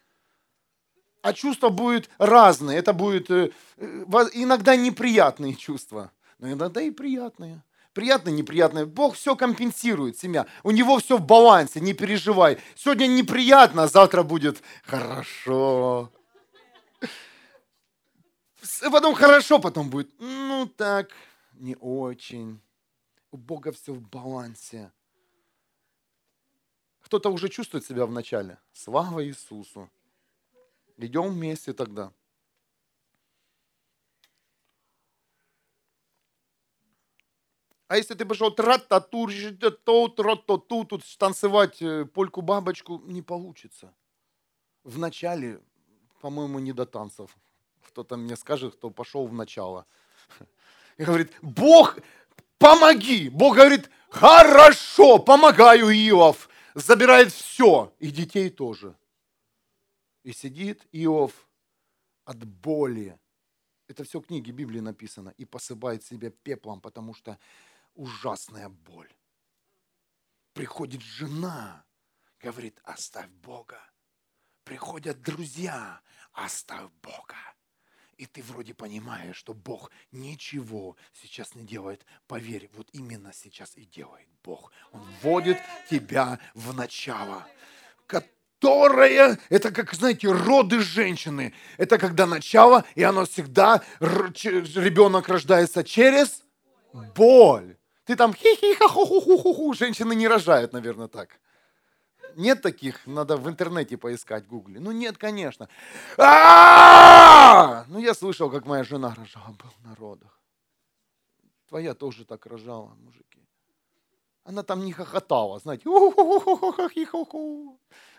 [1.21, 2.79] А чувства будут разные.
[2.79, 6.09] Это будут э, э, иногда неприятные чувства,
[6.39, 7.61] но иногда и приятные
[7.97, 8.85] приятное, неприятное.
[8.85, 10.45] Бог все компенсирует, семья.
[10.61, 12.59] У него все в балансе, не переживай.
[12.75, 16.11] Сегодня неприятно, а завтра будет хорошо.
[18.91, 21.09] Потом хорошо, потом будет, ну так,
[21.53, 22.61] не очень.
[23.31, 24.91] У Бога все в балансе.
[27.01, 28.59] Кто-то уже чувствует себя в начале.
[28.73, 29.89] Слава Иисусу.
[30.97, 32.11] Идем вместе тогда.
[37.87, 39.31] А если ты пошел тра-та-тур,
[40.85, 43.93] тут танцевать э, польку-бабочку, не получится.
[44.83, 45.61] В начале,
[46.19, 47.35] по-моему, не до танцев.
[47.87, 49.85] Кто-то мне скажет, кто пошел в начало.
[50.97, 51.97] И говорит, Бог,
[52.57, 53.29] помоги.
[53.29, 56.49] Бог говорит, хорошо, помогаю, Иов.
[56.75, 58.95] Забирает все, и детей тоже.
[60.23, 61.47] И сидит Иов
[62.25, 63.17] от боли.
[63.87, 65.33] Это все в книге Библии написано.
[65.37, 67.39] И посыпает себя пеплом, потому что
[67.97, 69.11] ужасная боль.
[70.53, 71.85] Приходит жена,
[72.39, 73.81] говорит, оставь Бога.
[74.63, 76.01] Приходят друзья,
[76.33, 77.35] оставь Бога.
[78.17, 82.05] И ты вроде понимаешь, что Бог ничего сейчас не делает.
[82.27, 84.71] Поверь, вот именно сейчас и делает Бог.
[84.91, 87.47] Он вводит тебя в начало,
[88.07, 91.53] которое, это как, знаете, роды женщины.
[91.77, 96.43] Это когда начало, и оно всегда, ребенок рождается через
[97.15, 97.76] боль.
[98.07, 101.39] Ты там хи-хи-ха ху ху ху ху ху Женщины не рожают, наверное, так.
[102.35, 103.05] Нет таких?
[103.05, 104.79] Надо в интернете поискать, гугли.
[104.79, 105.67] Ну нет, конечно.
[106.17, 110.39] Ну я слышал, как моя жена рожала, был на родах.
[111.67, 113.45] Твоя тоже так рожала, мужики.
[114.45, 115.83] Она там не хохотала, знаете.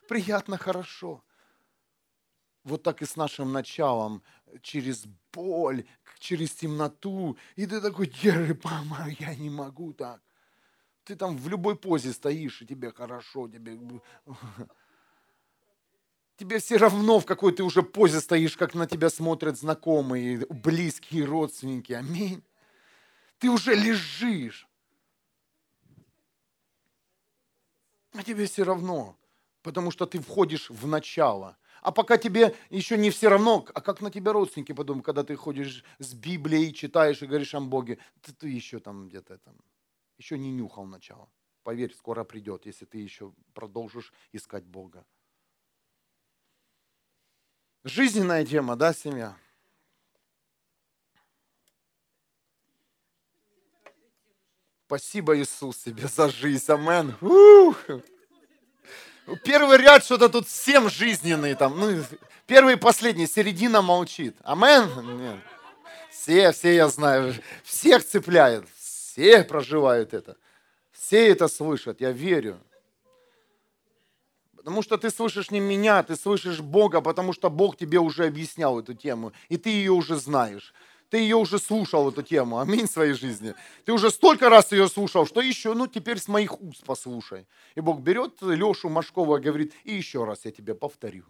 [0.07, 1.23] Приятно, хорошо.
[2.65, 4.23] Вот так и с нашим началом,
[4.63, 5.85] через боль,
[6.19, 7.37] через темноту.
[7.57, 10.21] И ты такой, держи, мама, я не могу так.
[11.05, 13.79] Ты там в любой позе стоишь, и тебе хорошо, тебе...
[16.37, 21.25] Тебе все равно, в какой ты уже позе стоишь, как на тебя смотрят знакомые, близкие,
[21.25, 21.93] родственники.
[21.93, 22.45] Аминь.
[23.41, 24.69] Ты уже лежишь.
[28.13, 29.19] А тебе все равно,
[29.63, 34.01] потому что ты входишь в начало– а пока тебе еще не все равно, а как
[34.01, 38.33] на тебя родственники подумают, когда ты ходишь с Библией, читаешь и говоришь о Боге, ты,
[38.33, 39.57] ты еще там где-то там,
[40.17, 41.29] еще не нюхал начало.
[41.63, 45.05] Поверь, скоро придет, если ты еще продолжишь искать Бога.
[47.85, 49.37] Жизненная тема, да, семья?
[54.87, 56.73] Спасибо, Иисус, тебе за жизнь.
[56.73, 57.15] Амен.
[59.37, 61.79] Первый ряд что-то тут всем жизненный там.
[61.79, 62.03] Ну,
[62.47, 64.37] первый и последний, середина молчит.
[64.43, 64.89] Амен?
[65.21, 65.37] Нет.
[66.11, 67.35] Все, все я знаю.
[67.63, 68.65] Всех цепляет.
[68.79, 70.37] Все проживают это.
[70.93, 72.59] Все это слышат, я верю.
[74.57, 78.79] Потому что ты слышишь не меня, ты слышишь Бога, потому что Бог тебе уже объяснял
[78.79, 80.75] эту тему, и ты ее уже знаешь.
[81.11, 83.55] Ты ее уже слушал, эту тему, аминь, в своей жизни.
[83.85, 87.47] Ты уже столько раз ее слушал, что еще, ну теперь с моих уст послушай.
[87.75, 91.25] И Бог берет Лешу Машкова и говорит, и еще раз я тебе повторю.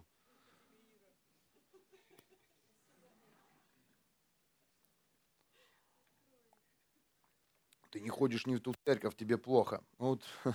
[7.91, 9.83] Ты не ходишь не в ту церковь, тебе плохо.
[9.99, 10.23] Вот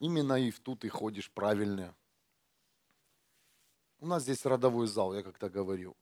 [0.00, 1.94] именно и в ту ты ходишь правильно.
[4.00, 5.94] У нас здесь родовой зал, я как-то говорил.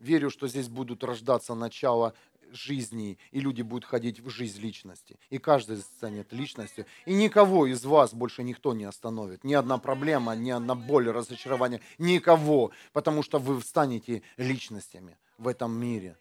[0.00, 2.14] Верю, что здесь будут рождаться начало
[2.52, 5.18] жизни, и люди будут ходить в жизнь личности.
[5.28, 6.86] И каждый станет личностью.
[7.04, 9.44] И никого из вас больше никто не остановит.
[9.44, 11.80] Ни одна проблема, ни одна боль, разочарование.
[11.98, 12.72] Никого.
[12.92, 16.16] Потому что вы станете личностями в этом мире.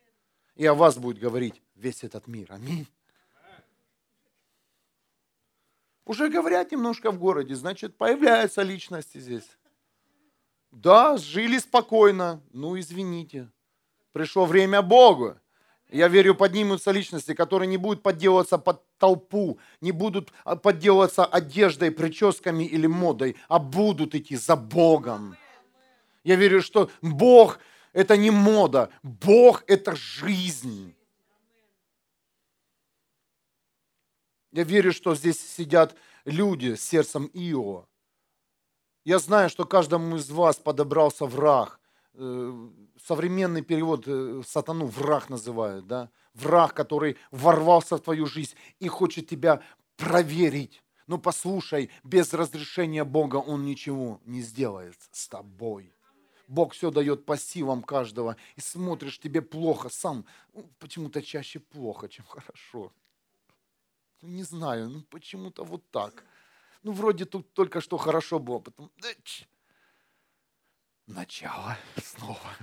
[0.55, 2.51] И о вас будет говорить весь этот мир.
[2.51, 2.85] Аминь.
[6.05, 9.47] Уже говорят немножко в городе, значит, появляются личности здесь.
[10.71, 12.41] Да, жили спокойно.
[12.51, 13.49] Ну, извините.
[14.11, 15.35] Пришло время Богу.
[15.89, 21.89] Я верю, поднимутся личности, которые не будут подделываться под толпу, не будут а, подделываться одеждой,
[21.89, 25.35] прическами или модой, а будут идти за Богом.
[26.23, 27.59] Я верю, что Бог–
[27.93, 30.93] это не мода, Бог– это жизнь.
[34.51, 35.95] Я верю, что здесь сидят
[36.25, 37.87] люди с сердцем Иова.
[39.05, 41.79] Я знаю, что каждому из вас подобрался враг.
[42.13, 42.69] Э,
[43.05, 46.09] современный перевод э, сатану враг называют, да?
[46.33, 49.61] Враг, который ворвался в твою жизнь и хочет тебя
[49.95, 50.81] проверить.
[51.07, 55.91] Но ну, послушай, без разрешения Бога Он ничего не сделает с тобой.
[56.47, 58.35] Бог все дает по силам каждого.
[58.55, 60.25] И смотришь, тебе плохо сам.
[60.53, 62.91] Ну, почему-то чаще плохо, чем хорошо.
[64.21, 66.23] Ну, не знаю, ну почему-то вот так.
[66.81, 68.91] Ну, вроде тут только что хорошо было, потом...
[71.09, 72.55] Начало снова.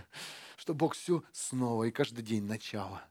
[0.56, 3.02] Что Бог все снова, и каждый день начало.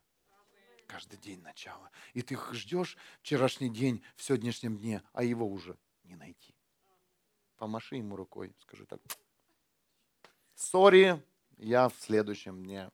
[0.87, 1.91] Каждый день начало.
[2.13, 6.55] И ты ждешь вчерашний день в сегодняшнем дне, а его уже не найти.
[7.57, 9.01] Помаши ему рукой, скажи так.
[10.53, 11.21] Сори,
[11.57, 12.89] я в следующем дне.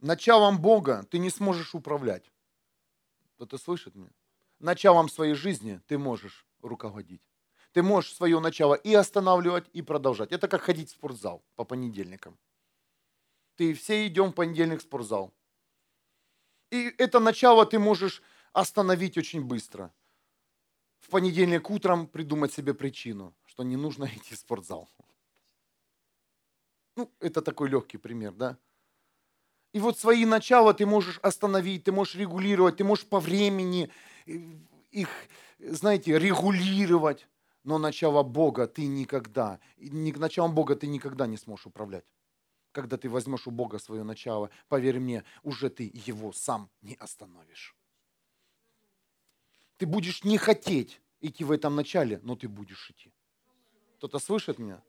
[0.00, 2.32] началом Бога ты не сможешь управлять.
[3.34, 4.10] Кто-то слышит меня?
[4.58, 7.22] Началом своей жизни ты можешь руководить.
[7.72, 10.32] Ты можешь свое начало и останавливать, и продолжать.
[10.32, 12.38] Это как ходить в спортзал по понедельникам.
[13.56, 15.34] Ты все идем в понедельник в спортзал.
[16.70, 19.92] И это начало ты можешь остановить очень быстро.
[21.00, 24.88] В понедельник утром придумать себе причину, что не нужно идти в спортзал.
[26.96, 28.58] Ну, это такой легкий пример, да?
[29.76, 33.90] И вот свои начала ты можешь остановить, ты можешь регулировать, ты можешь по времени
[34.24, 34.38] э,
[34.90, 35.10] их,
[35.58, 37.28] знаете, регулировать.
[37.62, 42.06] Но начало Бога ты никогда, началом Бога ты никогда не сможешь управлять.
[42.72, 47.76] Когда ты возьмешь у Бога свое начало, поверь мне, уже ты его сам не остановишь.
[49.76, 53.12] Ты будешь не хотеть идти в этом начале, но ты будешь идти.
[53.98, 54.80] Кто-то слышит меня?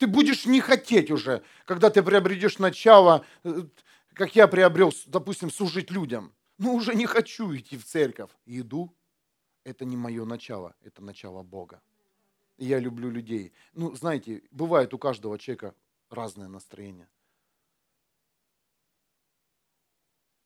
[0.00, 3.64] Ты будешь не хотеть уже, когда ты приобретешь начало, э,
[4.14, 6.32] как я приобрел, допустим, служить людям.
[6.56, 8.30] Ну, уже не хочу идти в церковь.
[8.46, 8.96] иду.
[9.62, 11.82] Это не мое начало, это начало Бога.
[12.56, 13.52] Я люблю людей.
[13.74, 15.74] Ну, знаете, бывает у каждого человека
[16.08, 17.08] разное настроение.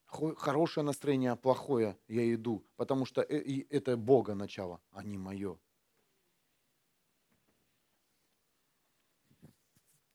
[0.07, 5.59] Хорошее настроение, плохое, я иду, потому что э, это Бога начало, а не мое.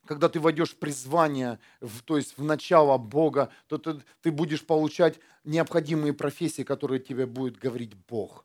[0.09, 4.65] Когда ты войдешь в призвание, в, то есть в начало Бога, то ты, ты будешь
[4.65, 8.43] получать необходимые профессии, которые тебе будет говорить Бог.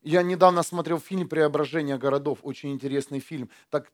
[0.00, 3.50] Я недавно смотрел фильм «Преображение городов», очень интересный фильм.
[3.68, 3.92] Так,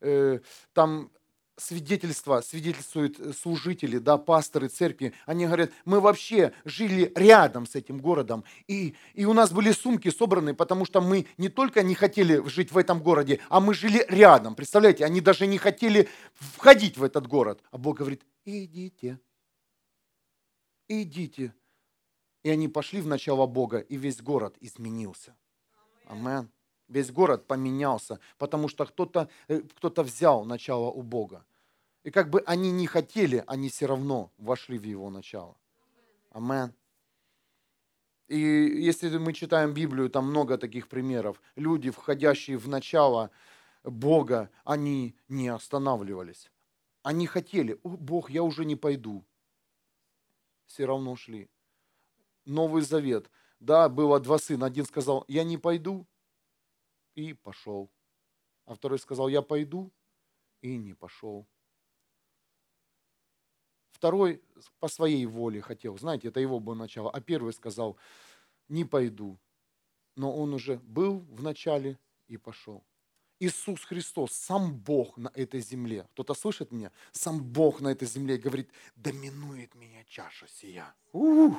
[0.00, 0.38] э,
[0.74, 1.10] там
[1.58, 7.98] свидетельства, свидетельствуют э, служители, да, пасторы церкви, они говорят, мы вообще жили рядом с этим
[7.98, 12.46] городом, и, и у нас были сумки собраны, потому что мы не только не хотели
[12.48, 17.02] жить в этом городе, а мы жили рядом, представляете, они даже не хотели входить в
[17.02, 17.62] этот город.
[17.70, 19.20] А Бог говорит, идите,
[20.88, 21.52] идите.
[22.44, 25.34] И они пошли в начало Бога, и весь город изменился.
[26.06, 26.50] Амен.
[26.88, 31.44] Весь город поменялся, потому что кто-то э, кто взял начало у Бога.
[32.08, 35.58] И как бы они не хотели, они все равно вошли в его начало.
[36.30, 36.72] Амен.
[38.28, 41.38] И если мы читаем Библию, там много таких примеров.
[41.54, 43.30] Люди, входящие в начало
[43.84, 46.50] Бога, они не останавливались.
[47.02, 49.22] Они хотели, О, Бог, я уже не пойду.
[50.64, 51.50] все равно шли.
[52.46, 53.30] Новый Завет.
[53.60, 54.64] Да, было два сына.
[54.64, 56.06] Один сказал, я не пойду,
[57.14, 57.90] и пошел.
[58.64, 59.92] А второй сказал, я пойду,
[60.62, 61.46] и не пошел.
[63.98, 64.40] Второй
[64.78, 67.10] по своей воле хотел, знаете, это его было начало.
[67.10, 67.96] А первый сказал,
[68.68, 69.36] не пойду.
[70.14, 72.84] Но он уже был в начале и пошел.
[73.40, 76.06] Иисус Христос, сам Бог на этой земле.
[76.12, 76.92] Кто-то слышит меня?
[77.10, 80.94] Сам Бог на этой земле говорит, доминует меня чаша сия.
[81.12, 81.56] Ух!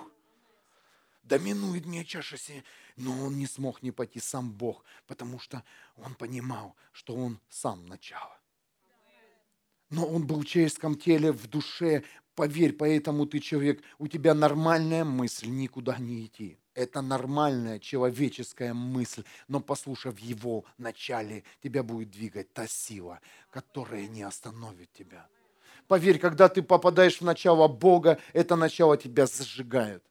[1.24, 2.64] Доминует меня чаша сия.
[2.96, 5.62] Но он не смог не пойти, сам Бог, потому что
[5.98, 8.39] он понимал, что он сам начало.
[9.90, 12.04] Но он был в человеческом теле, в душе.
[12.36, 16.58] Поверь, поэтому ты человек, у тебя нормальная мысль никуда не идти.
[16.74, 23.20] Это нормальная человеческая мысль, но послушав его начале, тебя будет двигать та сила,
[23.52, 25.28] которая не остановит тебя.
[25.88, 30.04] Поверь, когда ты попадаешь в начало Бога, это начало тебя зажигает.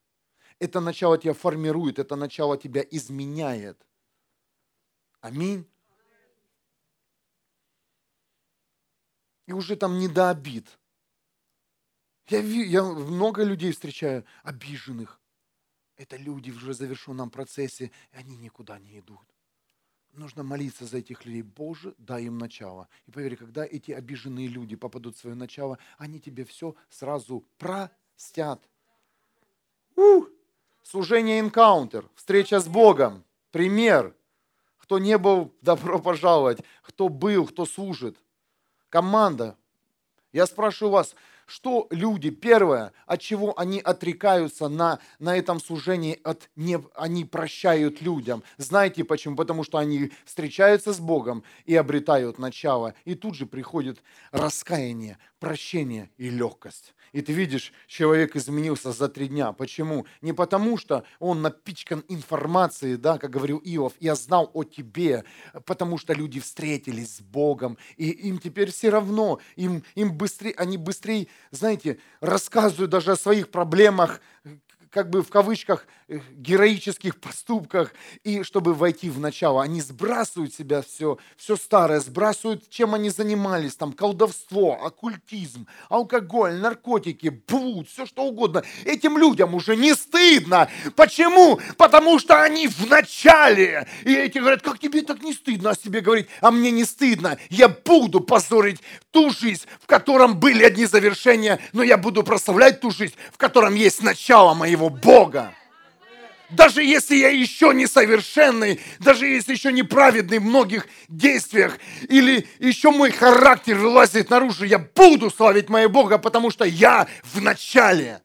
[0.59, 3.81] Это начало тебя формирует, это начало тебя изменяет.
[5.21, 5.67] Аминь.
[9.49, 10.79] И уже там не до обид.
[12.27, 15.19] Я, я много людей встречаю, обиженных.
[15.97, 19.27] Это люди в уже завершенном процессе, и они никуда не идут.
[20.13, 21.41] Нужно молиться за этих людей.
[21.41, 22.89] Боже, дай им начало.
[23.07, 28.63] И поверь, когда эти обиженные люди попадут в свое начало, они тебе все сразу простят.
[29.97, 30.29] Ух!
[30.83, 34.15] Служение энкаунтер, встреча с Богом, пример.
[34.77, 36.61] Кто не был, добро пожаловать.
[36.83, 38.19] Кто был, кто служит
[38.91, 39.57] команда.
[40.33, 41.17] Я спрашиваю вас,
[41.49, 48.03] что люди, первое, от чего они отрекаются на, на этом служении, от не, они прощают
[48.03, 48.43] людям.
[48.59, 49.35] Знаете почему?
[49.35, 52.95] Потому что они встречаются с Богом и обретают начало.
[53.07, 56.95] И тут же приходит раскаяние, прощение и легкость.
[57.13, 59.53] И ты видишь, человек изменился за три дня.
[59.53, 60.07] Почему?
[60.21, 65.25] Не потому, что он напичкан информацией, да, как говорил Иов, я знал о тебе,
[65.65, 70.77] потому что люди встретились с Богом, и им теперь все равно, им, им быстрее, они
[70.77, 74.21] быстрее, знаете, рассказывают даже о своих проблемах,
[74.91, 77.93] как бы в кавычках, героических поступках,
[78.25, 83.77] и чтобы войти в начало, они сбрасывают себя все, все старое, сбрасывают, чем они занимались,
[83.77, 88.63] там, колдовство, оккультизм, алкоголь, наркотики, блуд, все что угодно.
[88.85, 90.18] Этим людям уже не стыдно.
[90.97, 91.61] Почему?
[91.77, 93.87] Потому что они в начале.
[94.05, 96.29] И эти говорят, как тебе так не стыдно о себе говорить?
[96.41, 97.39] А мне не стыдно.
[97.51, 102.91] Я буду позорить ту жизнь, в котором были одни завершения, но я буду прославлять ту
[102.91, 105.55] жизнь, в котором есть начало моего Бога.
[106.51, 112.49] Даже если я еще не совершенный, даже если еще не праведный в многих действиях, или
[112.59, 118.23] еще мой характер вылазит наружу, я буду славить моего Бога, потому что я в начале.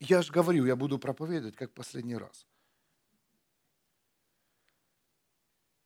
[0.00, 2.46] Я же говорю, я буду проповедовать как последний раз.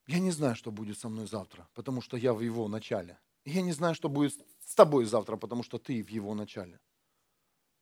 [0.05, 3.17] Я не знаю, что будет со мной завтра, потому что я в его начале.
[3.45, 6.79] Я не знаю, что будет с тобой завтра, потому что ты в его начале.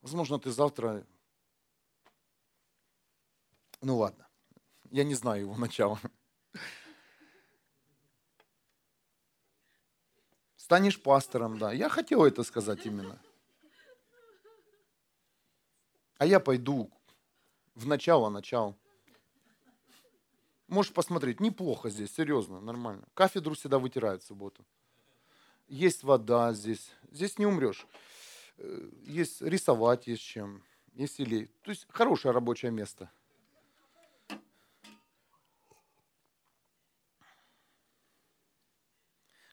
[0.02, 1.06] Возможно, ты завтра...
[3.82, 4.28] Ну ладно,
[4.92, 6.00] я не знаю его начала.
[10.56, 11.74] Станешь пастором, да.
[11.74, 13.20] Я хотел это сказать именно.
[16.22, 16.92] А я пойду
[17.74, 18.76] в начало, начало.
[20.68, 23.08] Можешь посмотреть, неплохо здесь, серьезно, нормально.
[23.16, 24.64] Кафедру всегда вытирают в субботу
[25.72, 27.88] есть вода здесь, здесь не умрешь.
[28.58, 30.64] Э, есть рисовать есть чем,
[30.94, 31.46] есть или...
[31.64, 33.10] То есть хорошее рабочее место.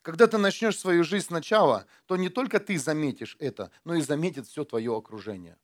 [0.02, 4.46] Когда ты начнешь свою жизнь сначала, то не только ты заметишь это, но и заметит
[4.46, 5.56] все твое окружение.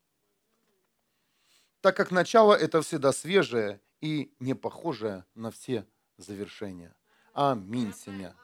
[1.85, 6.95] Так как начало это всегда свежее и не похожее на все завершения.
[7.35, 8.35] Аминь, семья.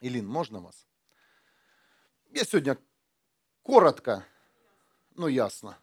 [0.00, 0.86] Илин, можно вас?
[2.30, 2.78] Я сегодня
[3.64, 4.24] коротко,
[5.16, 5.76] но ясно.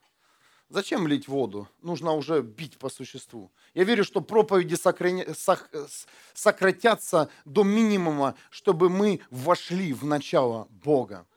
[0.70, 1.68] Зачем лить воду?
[1.82, 3.52] Нужно уже бить по существу.
[3.74, 4.78] Я верю, что проповеди
[6.34, 11.28] сократятся до минимума, чтобы мы вошли в начало Бога.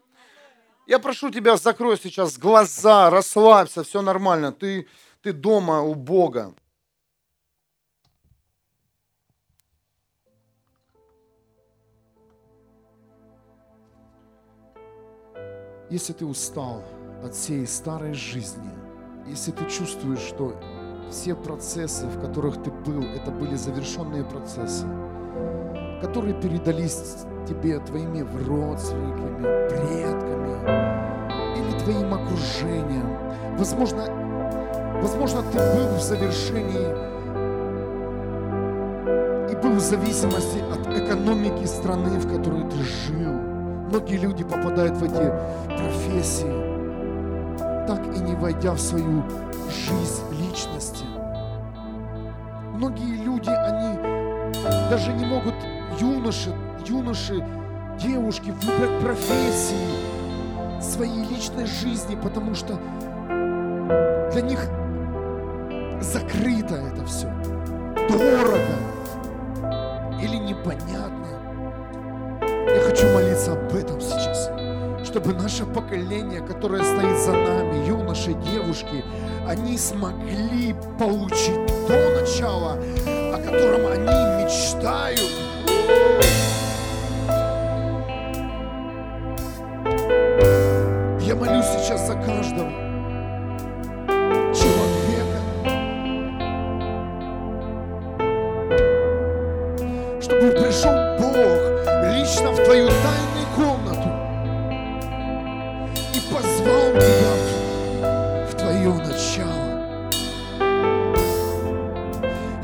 [0.93, 4.53] Я прошу тебя, закрой сейчас глаза, расслабься, все нормально.
[4.53, 4.87] Ты,
[5.23, 6.55] ты дома у Бога.
[15.89, 16.85] Если ты устал
[17.25, 18.71] от всей старой жизни,
[19.27, 20.61] если ты чувствуешь, что
[21.11, 24.87] все процессы, в которых ты был, это были завершенные процессы,
[26.03, 30.53] которые передались тебе твоими родственниками, предками
[31.57, 33.19] или твоим окружением.
[33.59, 34.05] Возможно,
[35.01, 36.89] возможно, ты был в завершении
[39.53, 43.33] и был в зависимости от экономики страны, в которой ты жил.
[43.89, 45.33] Многие люди попадают в эти
[45.77, 46.73] профессии,
[47.87, 49.23] так и не войдя в свою
[49.69, 51.05] жизнь личности.
[52.75, 53.99] Многие люди, они
[54.89, 55.55] даже не могут
[56.01, 56.55] юноши,
[56.89, 57.45] юноши,
[57.99, 62.79] девушки выбрать профессии своей личной жизни, потому что
[64.33, 64.61] для них
[66.01, 67.29] закрыто это все,
[68.09, 68.77] дорого
[70.21, 71.29] или непонятно.
[72.41, 74.51] Я хочу молиться об этом сейчас,
[75.05, 79.05] чтобы наше поколение, которое стоит за нами, юноши, девушки,
[79.47, 85.21] они смогли получить то начало, о котором они мечтают.
[91.63, 92.71] Молюсь сейчас за каждого
[94.55, 95.39] человека,
[100.21, 101.61] чтобы пришел Бог
[102.13, 104.09] лично в твою тайную комнату
[106.15, 107.35] и позвал тебя
[108.51, 110.03] в твое начало.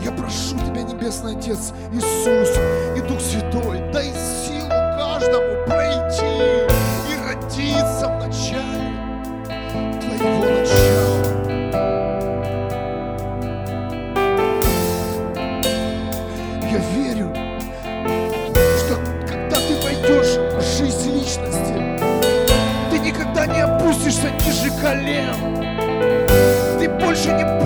[0.01, 2.59] Я прошу Тебя, Небесный Отец, Иисус
[2.96, 5.78] и Дух Святой, дай силу каждому
[24.09, 25.34] опустишься ниже колен.
[26.78, 27.57] Ты больше не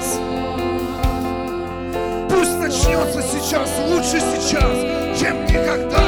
[0.00, 0.18] сейчас.
[2.30, 6.02] Пусть начнется сейчас, лучше сейчас, чем никогда.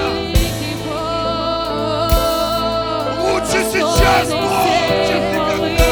[3.23, 5.85] Лучше сейчас, Бог, чем никогда.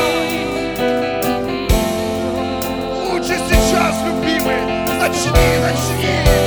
[3.12, 4.60] Лучше сейчас, любимый,
[4.98, 6.43] начни, начни.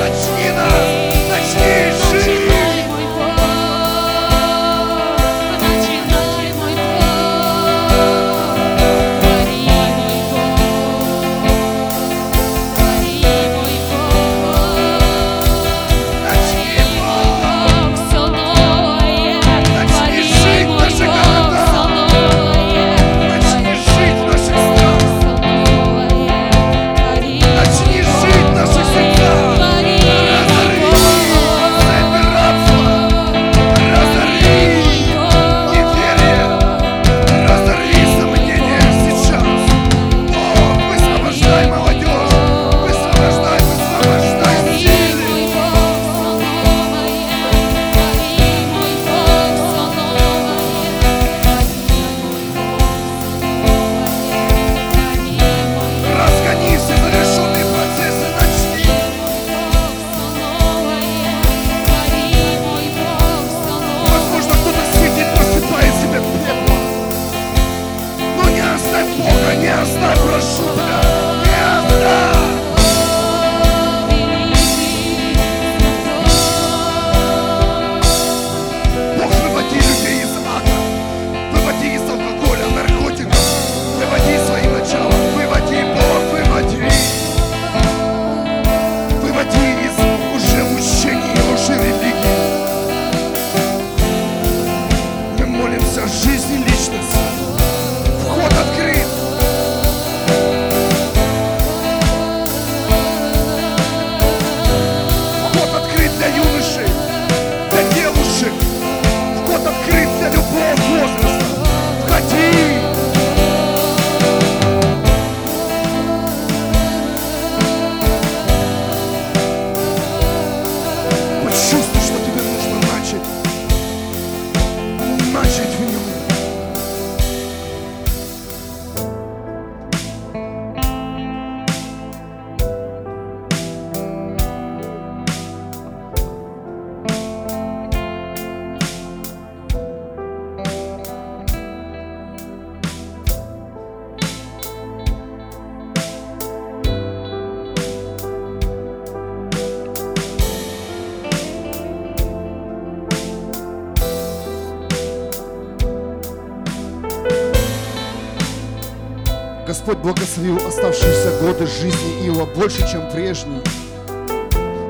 [162.67, 163.61] больше, чем прежний.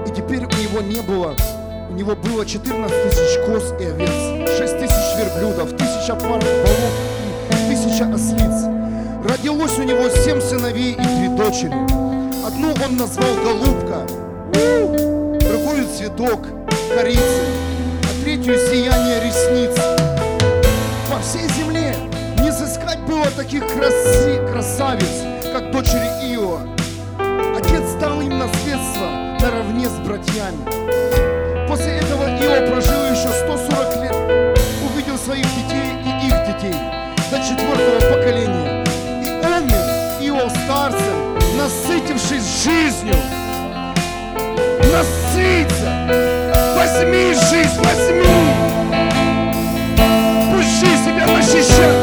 [0.08, 1.36] И теперь у него не было,
[1.92, 6.94] у него было 14 тысяч коз и овец, 6 тысяч верблюдов, тысяча пар волов
[7.52, 8.66] и тысяча ослиц.
[9.30, 11.76] Родилось у него семь сыновей и две дочери.
[12.48, 14.08] Одну он назвал голубка,
[15.48, 16.48] другую цветок,
[16.96, 17.44] корица,
[18.06, 19.78] а третью сияние ресниц.
[21.12, 21.96] По всей земле
[22.42, 25.37] не сыскать было таких краси, красавиц,
[29.88, 31.68] с братьями.
[31.68, 36.76] После этого Ио прожил еще 140 лет, увидел своих детей и их детей
[37.32, 38.84] до четвертого поколения.
[39.24, 39.84] И умер
[40.22, 43.16] Ио старцем, насытившись жизнью.
[44.92, 45.90] Насытиться!
[46.76, 48.24] Возьми жизнь, возьми!
[50.52, 51.97] Пущи себя защищать!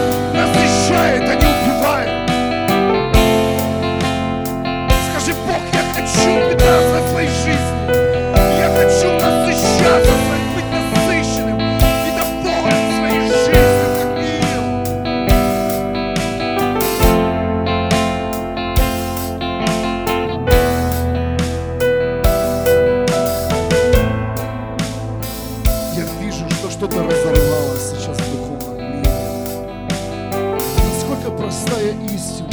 [31.84, 32.48] новая истина.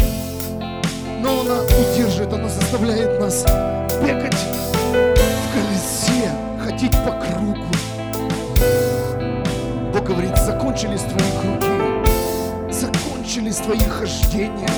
[1.22, 3.46] Но она удерживает, она заставляет нас
[4.04, 6.32] бегать в колесе,
[6.64, 7.66] ходить по кругу.
[9.94, 14.70] Бог говорит, закончились твои круги, закончились твои хождения,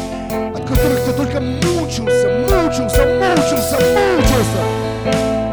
[0.54, 3.78] от которых ты только мучился, мучился, мучился,
[4.16, 5.53] мучился.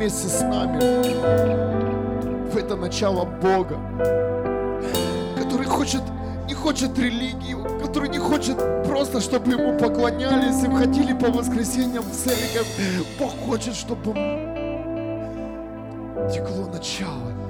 [0.00, 0.78] Вместе с нами
[2.50, 3.78] в это начало Бога,
[5.36, 6.00] который хочет,
[6.46, 12.12] не хочет религии, который не хочет просто, чтобы ему поклонялись, им ходили по воскресеньям в
[12.12, 12.66] церковь.
[13.18, 14.14] Бог хочет, чтобы
[16.32, 17.49] текло начало.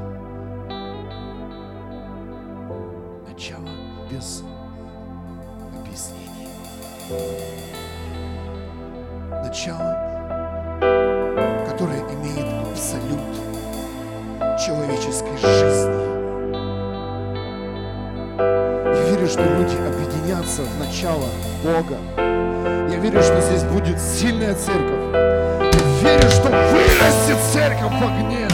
[21.20, 21.28] Начало
[21.62, 21.98] Бога.
[22.90, 25.12] Я верю, что здесь будет сильная церковь.
[26.02, 28.48] Я верю, что вырастет церковь в огне.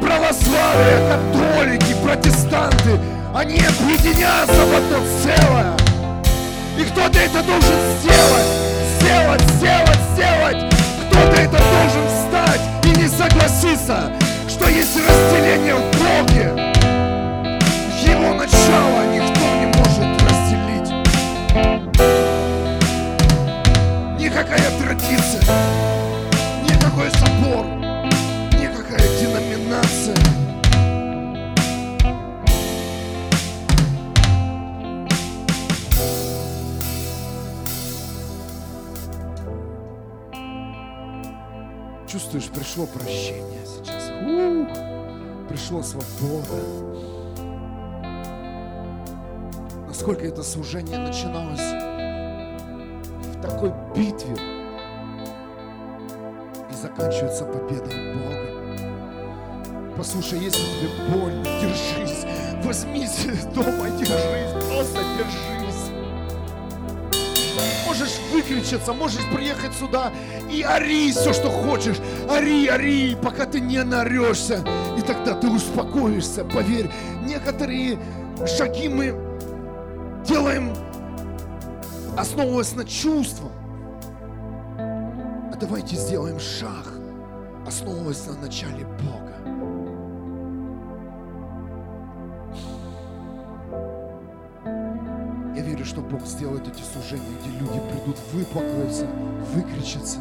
[0.00, 3.00] Православие, католики, протестанты,
[3.34, 5.76] они объединятся в одно целое.
[6.78, 8.46] И кто-то это должен сделать,
[9.00, 10.74] сделать, сделать, сделать.
[11.10, 14.12] Кто-то это должен встать и не согласиться,
[14.48, 16.66] что есть разделение в Боге.
[18.02, 18.85] Его начало
[24.46, 25.42] Никакая традиция,
[26.62, 27.66] никакой собор,
[28.54, 30.14] никакая деноминация.
[42.06, 44.12] Чувствуешь, пришло прощение сейчас.
[44.22, 46.62] Ух, пришло свобода.
[49.88, 51.95] Насколько это служение начиналось
[53.56, 54.36] такой битве
[56.70, 58.36] и заканчивается победой Бога.
[59.96, 62.26] Послушай, если тебе больно, держись.
[62.62, 65.90] возьмись дома, держись, просто держись.
[67.86, 70.12] Можешь выключиться, можешь приехать сюда
[70.52, 71.96] и ори все, что хочешь.
[72.28, 74.62] Ори, ори, пока ты не нарешься.
[74.98, 76.44] И тогда ты успокоишься.
[76.44, 76.90] Поверь,
[77.24, 77.98] некоторые
[78.46, 79.14] шаги мы
[80.26, 80.74] делаем,
[82.16, 83.52] основываясь на чувствах.
[84.78, 86.92] А давайте сделаем шаг,
[87.66, 89.34] основываясь на начале Бога.
[95.54, 99.06] Я верю, что Бог сделает эти служения, где люди придут, выплакаются,
[99.54, 100.18] выкричатся.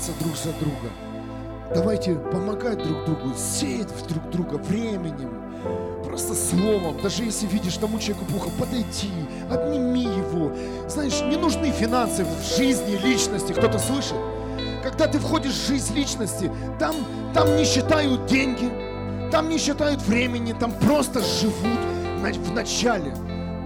[0.00, 0.90] Держаться друг за друга.
[1.74, 5.30] Давайте помогать друг другу, сеять друг друга временем,
[6.04, 7.00] просто словом.
[7.02, 9.10] Даже если видишь тому человеку плохо, подойти,
[9.50, 10.52] обними его.
[10.88, 13.52] Знаешь, не нужны финансы в жизни личности.
[13.52, 14.16] Кто-то слышит?
[14.82, 16.94] Когда ты входишь в жизнь личности, там,
[17.34, 18.70] там не считают деньги,
[19.30, 21.78] там не считают времени, там просто живут
[22.20, 23.12] в начале,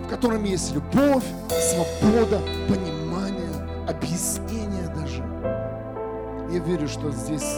[0.05, 3.51] в котором есть любовь, свобода, понимание,
[3.89, 4.43] объяснение.
[6.55, 7.57] Я верю, что здесь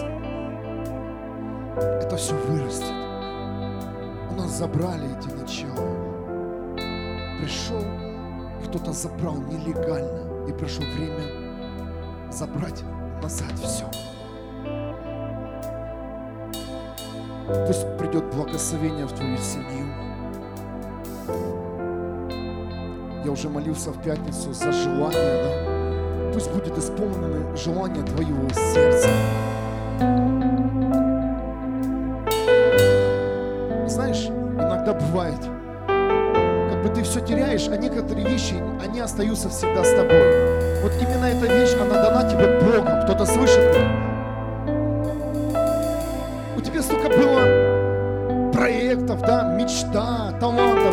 [1.76, 2.94] это все вырастет.
[4.30, 5.86] У нас забрали эти начала.
[7.38, 7.84] Пришел,
[8.64, 12.82] кто-то забрал нелегально, и пришло время забрать
[13.22, 13.84] назад все.
[17.66, 19.92] Пусть придет благословение в твою семью.
[23.26, 25.75] Я уже молился в пятницу за желание, да?
[26.36, 29.08] Пусть будет исполнены желания твоего сердца.
[33.86, 35.40] Знаешь, иногда бывает,
[35.86, 40.82] как бы ты все теряешь, а некоторые вещи, они остаются всегда с тобой.
[40.82, 43.00] Вот именно эта вещь, она дана тебе Богом.
[43.04, 43.74] Кто-то слышит?
[46.54, 50.85] У тебя столько было проектов, да, мечта, талантов.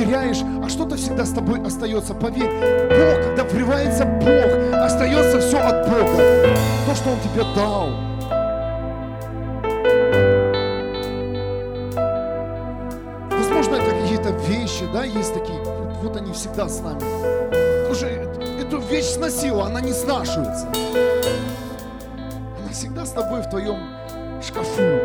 [0.00, 2.14] Теряешь, а что-то всегда с тобой остается.
[2.14, 6.56] Поверь, Бог, когда врывается Бог, остается все от Бога.
[6.86, 7.90] То, что Он тебе дал.
[13.30, 17.90] Возможно, это какие-то вещи, да, есть такие, вот, вот они всегда с нами.
[17.90, 18.06] Уже
[18.58, 20.66] эту вещь сносила, она не снашивается.
[22.58, 23.76] Она всегда с тобой в твоем
[24.42, 24.99] шкафу,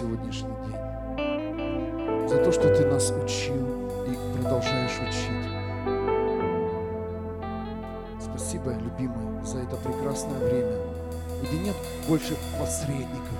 [0.00, 2.28] сегодняшний день.
[2.28, 3.54] За то, что ты нас учил
[4.06, 5.50] и продолжаешь учить.
[8.18, 10.78] Спасибо, любимый, за это прекрасное время,
[11.42, 11.76] где нет
[12.08, 13.39] больше посредников,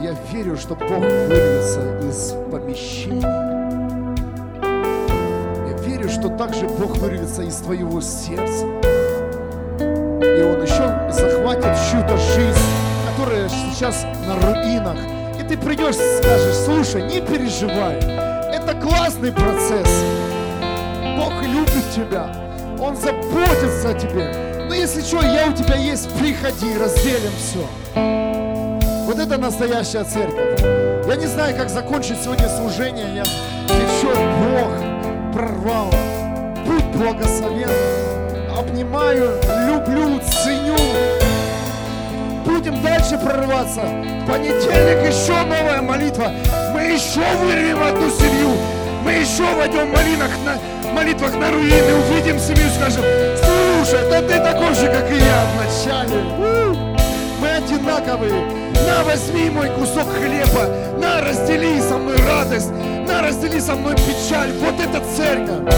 [0.00, 3.22] Я верю, что Бог вырвется из помещений.
[5.68, 8.66] Я верю, что также Бог вырвется из твоего сердца.
[9.80, 12.58] И Он еще захватит чью-то жизнь,
[13.10, 14.96] которая сейчас на руинах.
[15.38, 17.96] И ты придешь и скажешь, слушай, не переживай.
[17.96, 20.04] Это классный процесс.
[21.18, 22.30] Бог любит тебя.
[22.80, 24.47] Он заботится о тебе.
[24.68, 27.66] Но если что, я у тебя есть, приходи, разделим все.
[29.06, 30.60] Вот это настоящая церковь.
[31.08, 33.06] Я не знаю, как закончить сегодня служение.
[33.14, 35.90] Я течет Бог прорвал.
[36.66, 37.70] Будь благословен.
[38.54, 40.76] Обнимаю, люблю, ценю.
[42.44, 43.80] Будем дальше прорываться.
[44.26, 46.30] Понедельник еще новая молитва.
[46.74, 48.50] Мы еще вырвем одну семью.
[49.02, 50.58] Мы еще войдем в молитвах на,
[51.08, 51.94] молитвах на руины.
[51.94, 53.02] Увидим семью и скажем,
[53.36, 56.22] слушай, да ты такой же, как и я в начале.
[56.36, 58.32] У, Мы одинаковые.
[58.86, 60.68] На, возьми мой кусок хлеба,
[60.98, 64.52] на, раздели со мной радость, на, раздели со мной печаль.
[64.60, 65.74] Вот это церковь.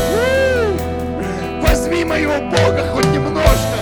[1.62, 3.76] Возьми моего Бога хоть немножко.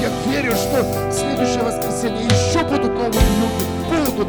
[0.00, 3.66] Я верю, что в следующее воскресенье еще будут новые люди.
[3.88, 4.28] Будут,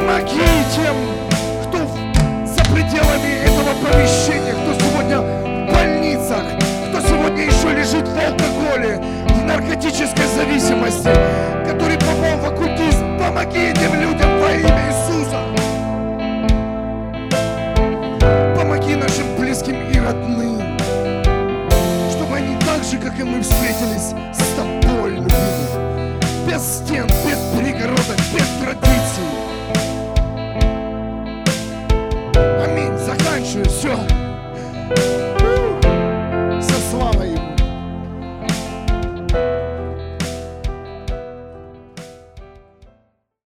[0.00, 0.40] помоги
[0.74, 0.96] тем,
[1.66, 1.78] кто
[2.46, 6.42] за пределами этого помещения, кто сегодня в больницах,
[6.88, 11.10] кто сегодня еще лежит в алкоголе, в наркотической зависимости,
[11.66, 13.18] который попал в оккультизм.
[13.18, 15.40] Помоги этим людям во имя Иисуса.
[18.56, 20.78] Помоги нашим близким и родным,
[22.10, 25.30] чтобы они так же, как и мы, встретились с тобой, любимый.
[26.46, 27.06] Без стен,